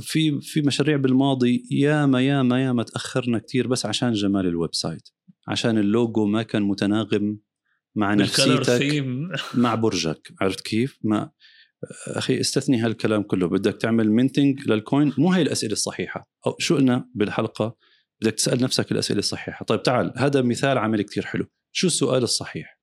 [0.00, 1.64] في في مشاريع بالماضي.
[1.70, 5.08] ياما ياما ياما تأخرنا كثير بس عشان جمال ال website.
[5.48, 7.38] عشان اللوجو ما كان متناغم
[7.96, 9.04] مع نفسيتك
[9.54, 10.32] مع برجك.
[10.40, 11.30] عرفت كيف؟ ما
[12.06, 13.48] أخي استثني هالكلام كله.
[13.48, 16.30] بدك تعمل minting لل coin مو هي الأسئلة الصحيحة.
[16.46, 17.76] أو شو قلنا بالحلقة؟
[18.22, 19.64] بدك تسأل نفسك الأسئلة الصحيحة.
[19.64, 21.46] طيب تعال هذا مثال عمل كثير حلو.
[21.72, 22.80] شو السؤال الصحيح؟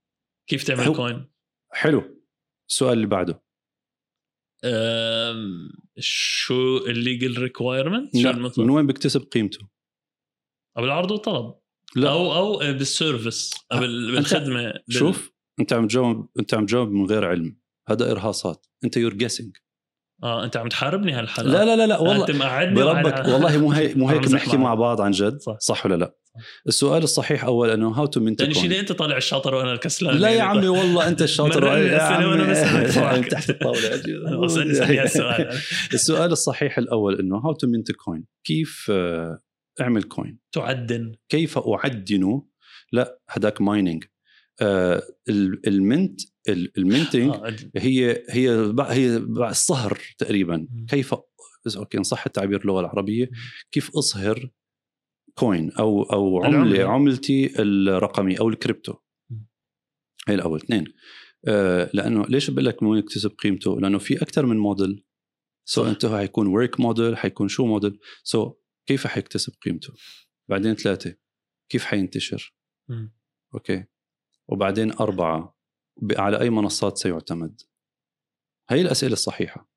[0.47, 1.32] كيف تعمل coin؟
[1.73, 2.23] حلو
[2.69, 3.43] السؤال اللي بعده
[5.99, 9.67] شو ال legal requirement؟ شو المطلب؟ من وين بكتسب قيمته
[10.77, 11.55] أو العرض والطلب
[11.95, 16.89] لا أو أو بال service أو بالخدمة بال- شوف أنت عم تجاوب أنت عم تجاوب
[16.91, 17.57] من غير علم
[17.89, 19.57] هذا إرهاصات أنت you're guessing
[20.23, 23.71] آه أنت عم تحاربني هالحلقة لا لا لا لا والله انت مقعدني بربك والله مو
[23.71, 24.57] هيك مو هيك بنحكي.
[24.57, 25.57] مع بعض عن جد صح.
[25.59, 26.15] صح ولا لا.
[26.67, 30.17] السؤال الصحيح اول أنه how to mint ثاني شيء أنت طالع الشاطر وأنا الكسلان.
[30.17, 31.63] لا يا يعني عمي والله أنت الشاطر.
[31.63, 33.23] يا عمي.
[33.33, 33.95] تحت الطاولة
[35.03, 35.59] السؤال.
[35.93, 39.39] السؤال الصحيح الأول أنه how to mint coin كيف آه،
[39.81, 41.11] أعمل coin تعدن.
[41.29, 42.41] كيف أعدن؟
[42.91, 44.03] لا هذاك mining
[45.67, 46.21] ال mint
[46.77, 49.17] ال minting آه، هي هي هي
[49.49, 50.67] الصهر تقريبا.
[50.89, 51.15] كيف
[51.65, 53.29] بس أوكي إن صح التعبير اللغة العربية
[53.71, 54.49] كيف اصهر
[55.39, 56.89] coin أو أو عملة العملة.
[56.89, 58.93] عملتي الرقمي أو الكريبتو.
[60.27, 60.93] هي الأول اثنين
[61.47, 65.05] آه لأنه ليش بقول لك من وين يكتسب قيمته؟ لأنه في أكثر من model
[65.65, 65.89] so صح.
[65.89, 68.53] انت حيكون work model حيكون شو model so
[68.85, 69.93] كيف حيكتسب قيمته؟
[70.49, 71.15] بعدين ثلاثة
[71.69, 72.55] كيف حينتشر؟
[72.89, 73.15] مم.
[73.53, 73.85] أوكي
[74.47, 75.57] وبعدين أربعة
[76.17, 77.61] على أي منصات سيعتمد؟
[78.69, 79.71] هي الأسئلة الصحيحة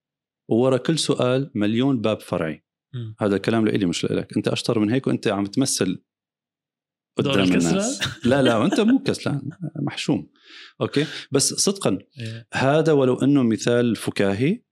[0.49, 2.66] وورا كل سؤال مليون باب فرعي
[2.97, 3.15] مم.
[3.21, 6.03] هذا الكلام لإلي مش لك أنت أشطر من هيك وأنت عم تمثل
[7.17, 10.31] قدام؟ الناس لا لا أنت مو كسلان محشوم
[10.81, 12.49] أوكي بس صدقا إيه.
[12.53, 14.63] هذا ولو إنه مثال فكاهي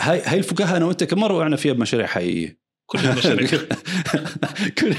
[0.00, 3.48] هاي هاي الفكاهة أنا وأنت كم مرة وقعنا فيها بمشاريع حقيقية كل المشاريع.
[4.78, 4.94] كل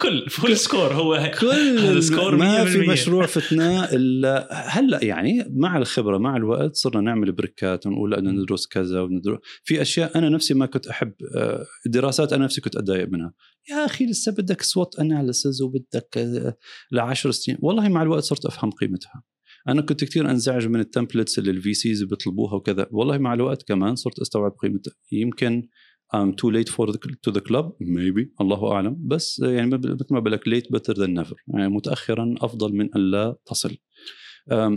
[0.00, 2.88] كل full score هو كل score ما في 100%.
[2.90, 4.48] مشروع فتناه إلا
[4.78, 9.38] هلا يعني مع الخبرة مع الوقت صرنا نعمل بريكات ونقول بدنا ندرس كذا وندرس.
[9.64, 13.32] في أشياء أنا نفسي ما كنت أحب آه، دراسات أنا نفسي كنت أتضايق منها.
[13.70, 16.56] يا أخي لسه بدك SWOT analysis وبدك آه،
[16.92, 17.58] لعشر سنين.
[17.60, 19.22] والله مع الوقت صرت أفهم قيمتها.
[19.68, 22.86] أنا كنت كثير أنزعج من ال templates اللي ال VCs بيطلبوها وكذا.
[22.90, 24.94] والله مع الوقت كمان صرت أستوعب قيمتها.
[25.12, 25.68] يمكن
[26.14, 27.72] I'm too late for the, to the club?
[27.80, 28.28] Maybe.
[28.40, 31.34] الله اعلم بس يعني مثل ما بقول لك late better than never.
[31.48, 33.78] يعني متاخرا أفضل من أن لا تصل.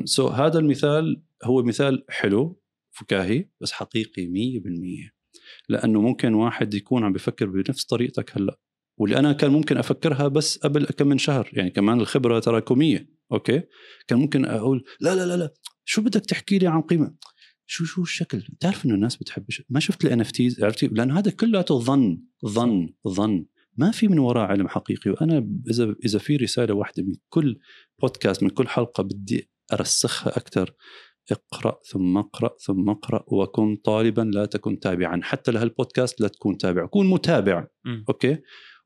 [0.06, 2.62] so هذا المثال هو مثال حلو
[2.92, 5.12] فكاهي بس حقيقي 100%
[5.70, 8.60] لأنه ممكن واحد يكون عم بفكر بنفس طريقتك هلأ.
[8.98, 11.50] واللي أنا كان ممكن أفكرها بس قبل كم من شهر.
[11.54, 13.64] يعني كمان الخبرة تراكمية أوكي؟
[14.08, 15.54] كان ممكن أقول لا لا لا لا.
[15.86, 17.16] شو بدك تحكي لي عن قيمة؟
[17.66, 21.80] شو شو الشكل؟ بتعرف إنه الناس بتحب ما شفت ال NFTs عرفتي لأن هذا كلياته
[21.80, 23.46] ظن ظن ظن.
[23.78, 25.12] ما في من وراء علم حقيقي.
[25.12, 27.60] وأنا اذا إذا في رسالة واحدة من كل
[28.02, 30.76] بودكاست من كل حلقة بدي أرسخها أكثر
[31.32, 35.20] اقرأ ثم اقرأ ثم اقرأ وكن طالبا لا تكن تابعا.
[35.24, 36.86] حتى لهالبودكاست لا تكون تابع.
[36.86, 37.68] كون متابع.
[37.86, 38.06] مم.
[38.10, 38.38] أوكي؟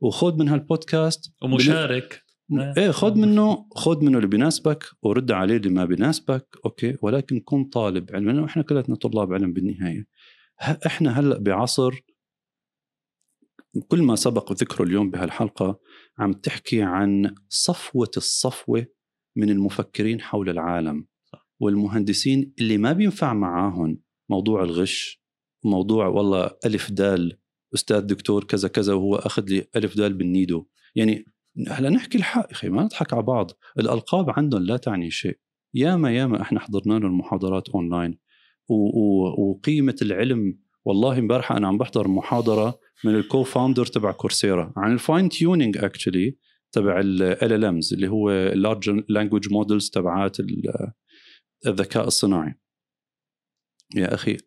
[0.01, 2.23] وخذ من هالبودكاست ومشارك.
[2.77, 7.63] إيه خذ منه خذ منه اللي بيناسبك ورد عليه اللي ما بيناسبك أوكي؟ ولكن كن
[7.63, 10.07] طالب علم لأنه إحنا كلنا طلاب علم بالنهاية.
[10.85, 11.99] إحنا هلأ بعصر
[13.87, 15.79] كل ما سبق ذكره اليوم بهالحلقة
[16.17, 18.85] عم تحكي عن صفوة الصفوة
[19.35, 21.07] من المفكرين حول العالم
[21.59, 25.21] والمهندسين اللي ما بينفع معاهم موضوع الغش
[25.65, 27.37] وموضوع والله ألف دال
[27.73, 30.65] أستاذ دكتور كذا كذا وهو أخذ لي ألف دال بالنيدو.
[30.95, 31.25] يعني
[31.67, 33.51] هلا نحكي الحق أخي ما نضحك على بعض.
[33.79, 35.39] الألقاب عندهم لا تعني شيء.
[35.73, 38.19] ياما ياما إحنا حضرنا لهم المحاضرات أونلاين
[39.37, 45.00] وقيمة العلم والله امبارحه أنا عم بحضر محاضرة من ال co-founder تبع Coursera عن ال
[45.00, 46.37] fine tuning actually
[46.71, 47.21] تبع ال
[47.53, 50.91] LLMs اللي هو ال large language models تبعات ال-
[51.67, 52.53] الذكاء الصناعي.
[53.95, 54.37] يا أخي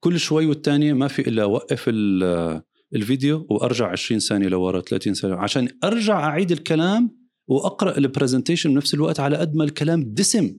[0.00, 2.62] كل شوي والتانية ما في إلا اوقف ال-
[2.94, 8.94] الفيديو وأرجع 20 ثانية لورا 30 ثانية عشان أرجع أعيد الكلام وأقرأ ال presentation بنفس
[8.94, 10.56] الوقت على قد ما الكلام دسم.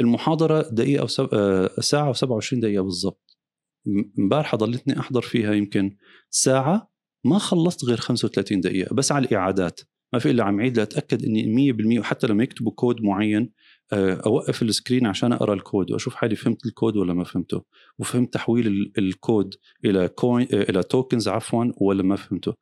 [0.00, 1.28] المحاضرة دقيقة أو سب...
[1.32, 3.38] آه، ساعة و27 دقيقة بالضبط.
[4.18, 5.96] امبارحه ضلتني أحضر فيها يمكن
[6.30, 6.90] ساعة
[7.24, 9.80] ما خلصت غير 35 دقيقة بس على الإعادات.
[10.12, 13.52] ما في إلا عم عيد لأتأكد إني 100% وحتى لما يكتبوا كود معين
[13.92, 17.62] أوقف ال screen عشان أقرأ الكود وأشوف حالي فهمت الكود ولا ما فهمته
[17.98, 22.54] وفهمت تحويل ال- الكود إلى coin آه، إلى tokens عفوا ولا ما فهمته.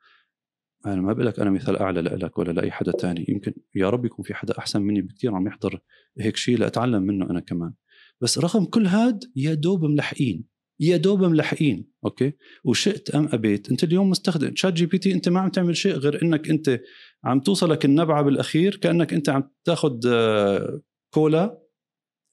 [0.87, 4.05] أنا ما بقول لك أنا مثال أعلى لك ولا لأي حدا تاني يمكن يا رب
[4.05, 5.79] يكون في حدا أحسن مني بكثير عم يحضر
[6.21, 7.73] هيك شيء لأتعلم منه أنا كمان.
[8.21, 10.45] بس رغم كل هاد يا دوب ملحقين
[10.81, 12.33] يا دوب ملحقين أوكي؟
[12.65, 16.81] وشئت أم أبيت؟ أنت اليوم مستخدم ChatGPT أنت ما عم تعمل شيء غير إنك أنت
[17.25, 20.81] عم توصلك النبعة بالأخير كأنك أنت عم تاخذ آه،
[21.15, 21.63] كولا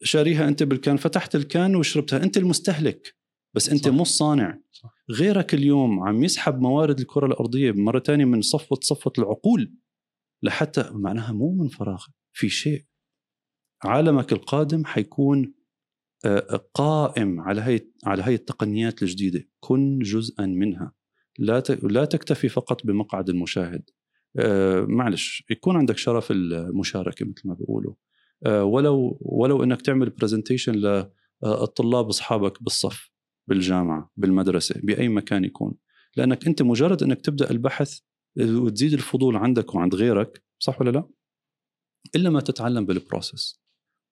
[0.04, 2.24] شاريها أنت بالكان فتحت الكان وشربتها.
[2.24, 3.16] أنت المستهلك
[3.56, 3.94] بس أنت صح.
[3.94, 4.60] مو الصانع.
[4.72, 4.94] صح.
[5.12, 9.74] غيرك اليوم عم يسحب موارد الكرة الأرضية مرة تانية من صفوة صفوة العقول
[10.44, 12.86] لحتى معناها مو من فراغ في شيء.
[13.84, 15.54] عالمك القادم حيكون
[16.26, 19.50] آه، قائم على هي على هي التقنيات الجديدة.
[19.60, 20.94] كن جزءا منها.
[21.40, 23.90] لا لا تكتفي فقط بمقعد المشاهد.
[24.40, 27.94] آه، معلش يكون عندك شرف المشاركة مثل ما بيقولوا.
[27.94, 28.11] آه،
[28.48, 30.74] ولو ولو إنك تعمل presentation
[31.44, 33.12] للطلاب أصحابك بالصف
[33.50, 35.74] بالجامعة بالمدرسة بأي مكان يكون.
[36.18, 38.00] لأنك أنت مجرد إنك تبدأ البحث
[38.40, 41.10] وتزيد الفضول عندك وعند غيرك صح ولا لا؟
[42.16, 43.62] إلا ما تتعلم بال process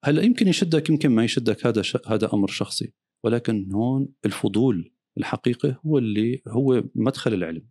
[0.05, 1.97] هلأ يمكن يشدك يمكن ما يشدك هذا ش...
[2.07, 2.93] هذا أمر شخصي.
[3.23, 7.69] ولكن هون الفضول الحقيقي هو اللي هو مدخل العلم.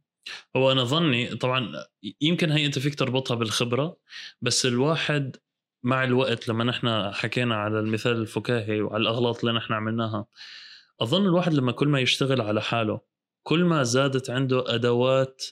[0.57, 1.73] هو أنا ظني طبعا
[2.21, 4.01] يمكن هي أنت فيك تربطها بالخبرة
[4.43, 5.37] بس الواحد
[5.83, 10.27] مع الوقت لما نحن حكينا على المثال الفكاهي وعلى الأغلاط اللي نحن عملناها
[11.01, 13.01] أظن الواحد لما كل ما يشتغل على حاله
[13.43, 15.45] كل ما زادت عنده أدوات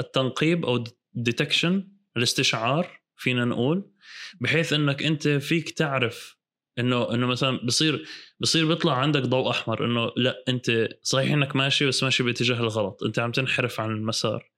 [0.00, 0.84] التنقيب أو
[1.14, 3.90] ديتكشن الاستشعار فينا نقول
[4.40, 6.36] بحيث إنك أنت فيك تعرف
[6.78, 8.08] إنه إنه مثلا بصير
[8.40, 13.02] بصير بيطلع عندك ضوء أحمر إنه لا أنت صحيح إنك ماشي بس ماشي باتجاه الغلط
[13.02, 14.50] أنت عم تنحرف عن المسار.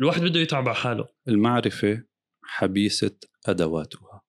[0.00, 1.08] الواحد بده يتعب على حاله.
[1.28, 2.02] المعرفة
[2.56, 4.22] حبيسة أدواتها.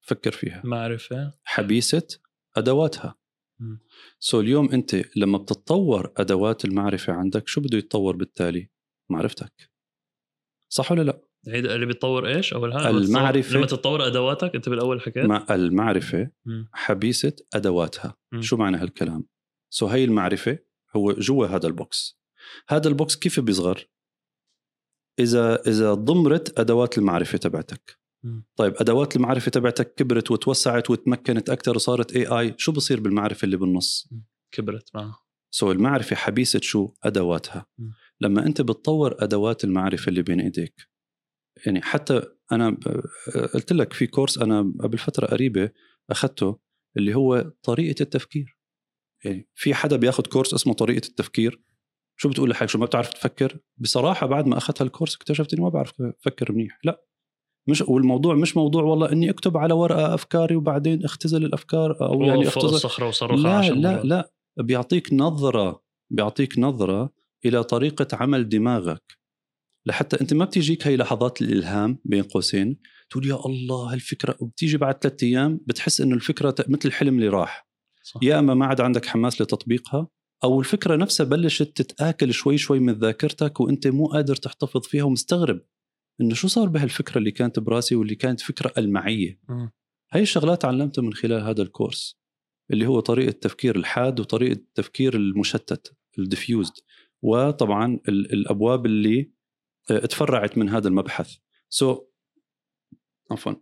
[0.00, 0.62] فكر فيها.
[0.64, 1.32] معرفة.
[1.44, 2.08] حبيسة
[2.56, 3.14] أدواتها.
[3.60, 3.80] مم.
[4.18, 8.70] سو اليوم أنت لما بتتطور أدوات المعرفة عندك شو بده يتطور بالتالي؟
[9.10, 9.70] معرفتك.
[10.68, 15.00] صح ولا لا؟ عيد اللي بيتطور إيش؟ اول هذا المعرفة- لما تتطور أدواتك أنت بالأول
[15.00, 16.30] حكيت؟ مع المعرفة.
[16.72, 18.16] حبيسة أدواتها.
[18.32, 18.42] مم.
[18.42, 19.26] شو معنى هالكلام؟
[19.70, 20.58] so هي المعرفة
[20.96, 22.20] هو جوا هذا ال box.
[22.68, 23.86] هذا ال box كيف بيصغر؟
[25.20, 28.00] إذا إذا ضمرت أدوات المعرفة تبعتك.
[28.56, 34.08] طيب أدوات المعرفة تبعتك كبرت وتوسعت وتمكنت أكثر وصارت AI شو بصير بالمعرفة اللي بالنص؟
[34.52, 35.18] كبرت معه
[35.50, 37.66] so المعرفة حبيسة شو؟ أدواتها.
[37.78, 37.90] م.
[38.20, 40.90] لما أنت بتطور أدوات المعرفة اللي بين إيديك
[41.66, 42.76] يعني حتى أنا
[43.54, 45.70] قلت لك في course أنا قبل فترة قريبة
[46.10, 46.58] أخذته
[46.96, 48.58] اللي هو طريقة التفكير.
[49.24, 51.62] يعني في حدا بياخذ كورس اسمه طريقة التفكير.
[52.20, 55.68] شو بتقول لحالك؟ شو ما بتعرف تفكر؟ بصراحة بعد ما أخذت هالكورس اكتشفت إني ما
[55.68, 57.04] بعرف أفكر منيح لا.
[57.68, 62.44] مش والموضوع مش موضوع والله إني أكتب على ورقة أفكاري وبعدين أختزل الأفكار أو يعني
[62.44, 62.76] فوق أختزل.
[62.76, 64.04] الصخره وصرخها لا لا مرات.
[64.04, 64.30] لا.
[64.58, 67.10] بيعطيك نظرة بيعطيك نظرة
[67.44, 69.18] إلى طريقة عمل دماغك.
[69.86, 72.78] لحتى أنت ما بتيجيك هي لحظات الإلهام بين قوسين
[73.10, 77.28] تقول يا الله هالفكرة وبتيجي بعد ثلاثة أيام بتحس إنه الفكرة ت- مثل الحلم اللي
[77.28, 77.68] راح.
[78.02, 78.20] صح.
[78.22, 80.08] يا أما ما عاد عندك حماس لتطبيقها
[80.44, 85.60] أو الفكرة نفسها بلشت تتآكل شوي شوي من ذاكرتك وأنت مو قادر تحتفظ فيها ومستغرب
[86.20, 89.40] إنه شو صار بهالفكرة اللي كانت براسي واللي كانت فكرة ألمعية.
[89.48, 89.70] مم.
[90.12, 92.20] هاي الشغلات تعلمتها من خلال هذا ال course
[92.70, 96.74] اللي هو طريقة التفكير الحاد وطريقة التفكير المشتت ال diffused.
[97.22, 99.32] وطبعا ال- الأبواب اللي
[99.90, 101.36] آه، تفرعت من هذا المبحث.
[101.68, 101.98] so,
[103.30, 103.52] عفوا.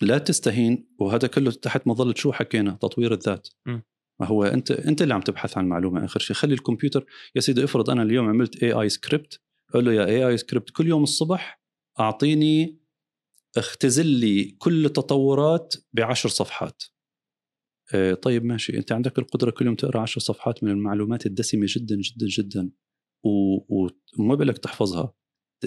[0.00, 3.48] لا تستهين وهذا كله تحت مظلة شو حكينا؟ تطوير الذات.
[3.66, 3.80] م.
[4.20, 6.04] ما هو أنت أنت اللي عم تبحث عن معلومة.
[6.04, 9.40] آخر شيء خلي الكمبيوتر يا سيدي افرض أنا اليوم عملت AI script
[9.74, 11.62] قول له يا AI script كل يوم الصبح
[12.00, 12.80] أعطيني
[13.56, 16.82] اختزل لي كل التطورات بعشر صفحات.
[17.94, 18.76] آه، طيب ماشي.
[18.76, 22.70] أنت عندك القدرة كل يوم تقرأ عشر صفحات من المعلومات الدسمة جدا جدا جدا.
[23.24, 25.14] وما بقلك تحفظها.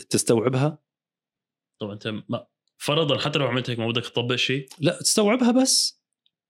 [0.09, 0.83] تستوعبها؟
[1.81, 2.47] طب انت ما
[2.77, 5.98] فرضا حتى لو عملت هيك ما بدك تطبق شيء؟ لا تستوعبها بس.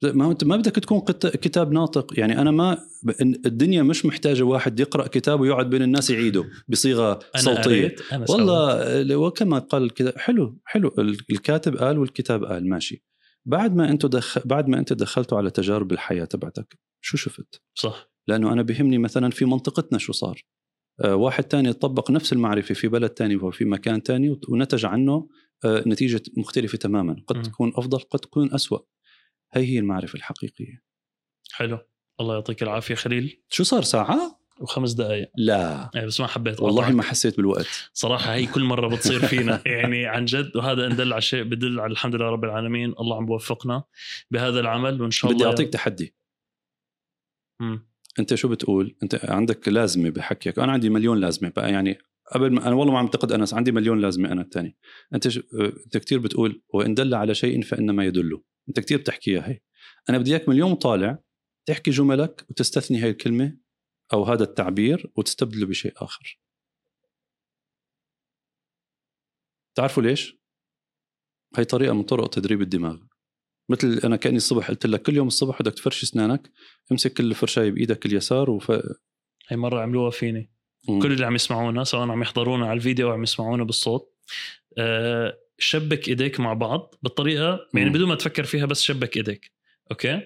[0.04, 2.20] ما انت ما بدك تكون كتاب ناطق.
[2.20, 2.78] يعني أنا ما
[3.22, 7.62] الدنيا مش محتاجة واحد يقرأ كتاب ويقعد بين الناس يعيده بصيغة أنا صوتية.
[7.62, 8.30] قريت سويت.
[8.30, 10.92] والله وكما قال الكتاب حلو حلو.
[11.32, 12.70] الكاتب قال والكتاب قال.
[12.70, 13.04] ماشي.
[13.46, 14.48] بعد ما انت دخ...
[14.48, 18.12] بعد ما انت دخلته على تجارب الحياة تبعتك شو شفت؟ صح.
[18.28, 20.46] لأنه أنا بهمني مثلا في منطقتنا شو صار.
[21.04, 25.28] آه واحد تاني طبق نفس المعرفة في بلد تاني وفي مكان تاني ونتج عنه
[25.66, 27.16] آه نتيجة مختلفة تماما.
[27.28, 27.42] قد.
[27.42, 28.80] تكون أفضل قد تكون أسوأ.
[29.54, 30.84] هي هي المعرفة الحقيقية.
[31.52, 31.80] حلو.
[32.22, 33.42] الله يعطيك العافية خليل.
[33.50, 35.90] شو صار ساعة؟ وخمس دقائق لا.
[35.96, 36.96] يعني بس ما حبيت والله أقطعك.
[36.96, 37.90] ما حسيت بالوقت.
[37.94, 39.62] صراحة هي كل مرة بتصير فينا.
[39.66, 43.18] يعني عن جد وهذا إن دل على شيء بدل على الحمد لله رب العالمين الله
[43.18, 43.84] عم بوفقنا
[44.32, 46.16] بهذا العمل وإن شاء بدي الله أعطيك تحدي.
[47.62, 47.90] مم.
[48.20, 50.60] أنت شو بتقول؟ أنت عندك لازمة بحكيك.
[50.60, 51.50] أنا عندي مليون لازمة.
[51.56, 51.98] بقى يعني
[52.32, 54.78] قبل ما أنا والله ما عم أعتقد انس عندي مليون لازمة أنا الثاني
[55.14, 55.40] أنت ش...
[55.86, 58.42] أنت كثير بتقول وإن دل على شيء فإنما يدله.
[58.70, 59.60] أنت كثير بتحكيها هي.
[60.10, 61.20] أنا بدي إياك من اليوم طالع
[61.66, 63.58] تحكي جملك وتستثني هاي الكلمة
[64.14, 66.40] أو هذا التعبير وتستبدله بشيء آخر.
[69.76, 70.40] تعرفوا ليش؟
[71.58, 72.98] هي طريقة من طرق تدريب الدماغ.
[73.70, 76.52] مثل أنا كأني الصبح قلت لك كل يوم الصبح بدك تفرش أسنانك
[76.92, 78.72] امسك كل فرشايه بإيدك اليسار وف
[79.48, 80.52] هي مرة عملوها فيني.
[80.90, 81.02] مم.
[81.02, 84.16] كل اللي عم يسمعونا سواء عم يحضرونا على الفيديو أو عم يسمعونا بالصوت
[84.78, 87.90] آه، شبك إيديك مع بعض بالطريقة يعني.
[87.90, 89.52] بدون ما تفكر فيها بس شبك إيديك
[89.92, 90.22] أوكي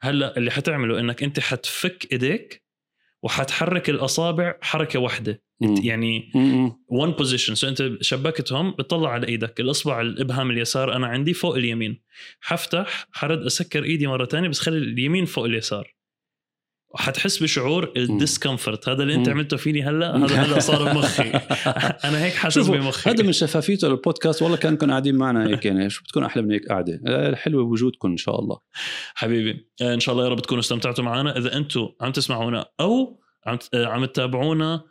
[0.00, 2.62] هلأ اللي حتعمله إنك أنت حتفك إيديك
[3.22, 5.42] وحتحرك الأصابع حركة واحدة.
[5.60, 6.30] يعني.
[6.88, 12.02] one position so أنت شبكتهم بتطلع على إيدك الإصبع الإبهام اليسار أنا عندي فوق اليمين
[12.40, 15.95] حفتح حرد أسكر إيدي مرة تانية بس خلي اليمين فوق اليسار
[16.94, 19.28] وحتحس بشعور ال discomfort هذا اللي انت.
[19.28, 21.30] عملته فيني هلا؟ هذا هلا صار بمخي.
[22.04, 23.10] أنا هيك حاسس بمخي.
[23.10, 24.42] هذا من شفافيته للبودكاست.
[24.42, 28.10] والله كانكم قاعدين معنا هيك يعني شو بتكون أحلى من هيك قعده آه، حلوة بوجودكم
[28.10, 28.58] إن شاء الله.
[29.14, 31.38] حبيبي آه، إن شاء الله يا رب تكونوا استمتعتوا معنا.
[31.38, 34.82] إذا أنتم عم تسمعونا أو عم آه، عم تتابعونا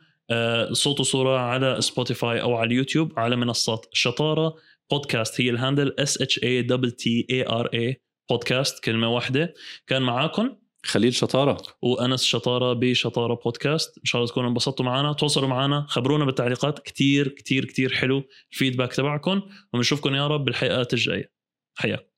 [0.71, 4.55] صوت وصورة على Spotify أو على اليوتيوب على منصات شطارة.
[4.91, 9.53] بودكاست هي ال handle S H A double T A R A podcast كلمة واحدة.
[9.87, 11.57] كان معاكم خليل شطارة.
[11.81, 13.97] وأنس شطارة بشطارة بودكاست.
[13.97, 16.79] إن شاء الله تكونوا انبسطتوا معنا تواصلوا معنا خبرونا بالتعليقات.
[16.79, 19.41] كتير كتير كتير حلو ال feedback تبعكم
[19.73, 21.31] وبنشوفكم يا رب بالحلقات الجاية.
[21.75, 22.09] حياك.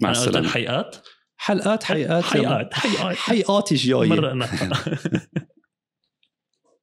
[0.00, 0.48] مع السلامة.
[0.48, 2.74] حلقات حيقات حيقات حيقات
[3.16, 4.48] حيقات الجايه مرة